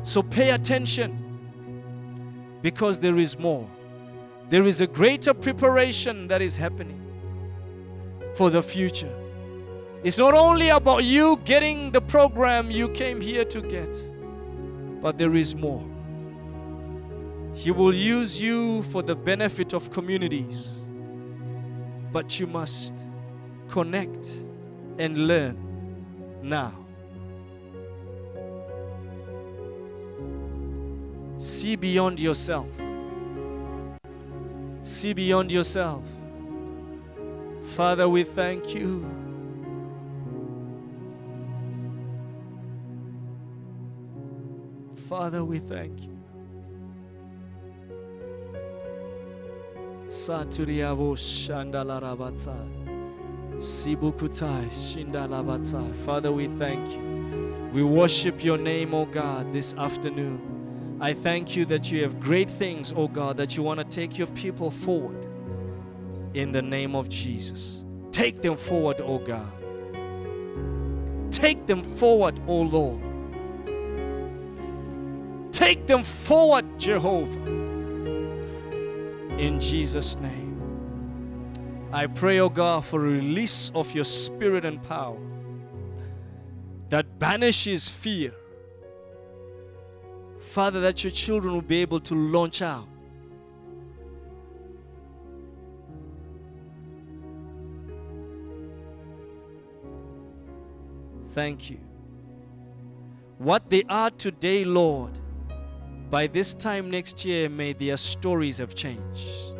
[0.02, 1.18] So pay attention
[2.62, 3.68] because there is more.
[4.48, 7.00] There is a greater preparation that is happening
[8.36, 9.12] for the future.
[10.02, 13.94] It's not only about you getting the program you came here to get,
[15.02, 15.89] but there is more.
[17.52, 20.86] He will use you for the benefit of communities,
[22.12, 23.04] but you must
[23.68, 24.30] connect
[24.98, 25.56] and learn
[26.42, 26.72] now.
[31.38, 32.68] See beyond yourself.
[34.82, 36.04] See beyond yourself.
[37.62, 39.06] Father, we thank you.
[45.08, 46.19] Father, we thank you.
[50.30, 51.16] Saturiavo.
[53.56, 55.92] Sibukutai Shindalabatsai.
[56.06, 57.70] Father, we thank you.
[57.72, 60.98] We worship your name, O God, this afternoon.
[61.00, 64.18] I thank you that you have great things, O God, that you want to take
[64.18, 65.26] your people forward
[66.34, 67.84] in the name of Jesus.
[68.12, 69.50] Take them forward, O God.
[71.32, 73.02] Take them forward, O Lord.
[75.52, 77.59] Take them forward, Jehovah.
[79.40, 80.60] In Jesus' name.
[81.94, 85.16] I pray, O God, for release of your spirit and power
[86.90, 88.34] that banishes fear.
[90.40, 92.86] Father, that your children will be able to launch out.
[101.30, 101.78] Thank you.
[103.38, 105.18] What they are today, Lord,
[106.10, 109.54] by this time next year, may their stories have changed.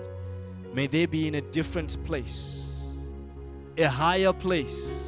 [0.75, 2.69] May they be in a different place,
[3.79, 5.05] a higher place,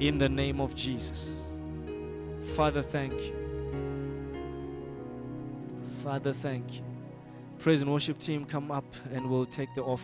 [0.00, 1.42] in the name of Jesus.
[2.54, 3.36] Father, thank you.
[6.02, 6.84] Father, thank you.
[7.58, 10.00] Praise and worship team, come up and we'll take the offering.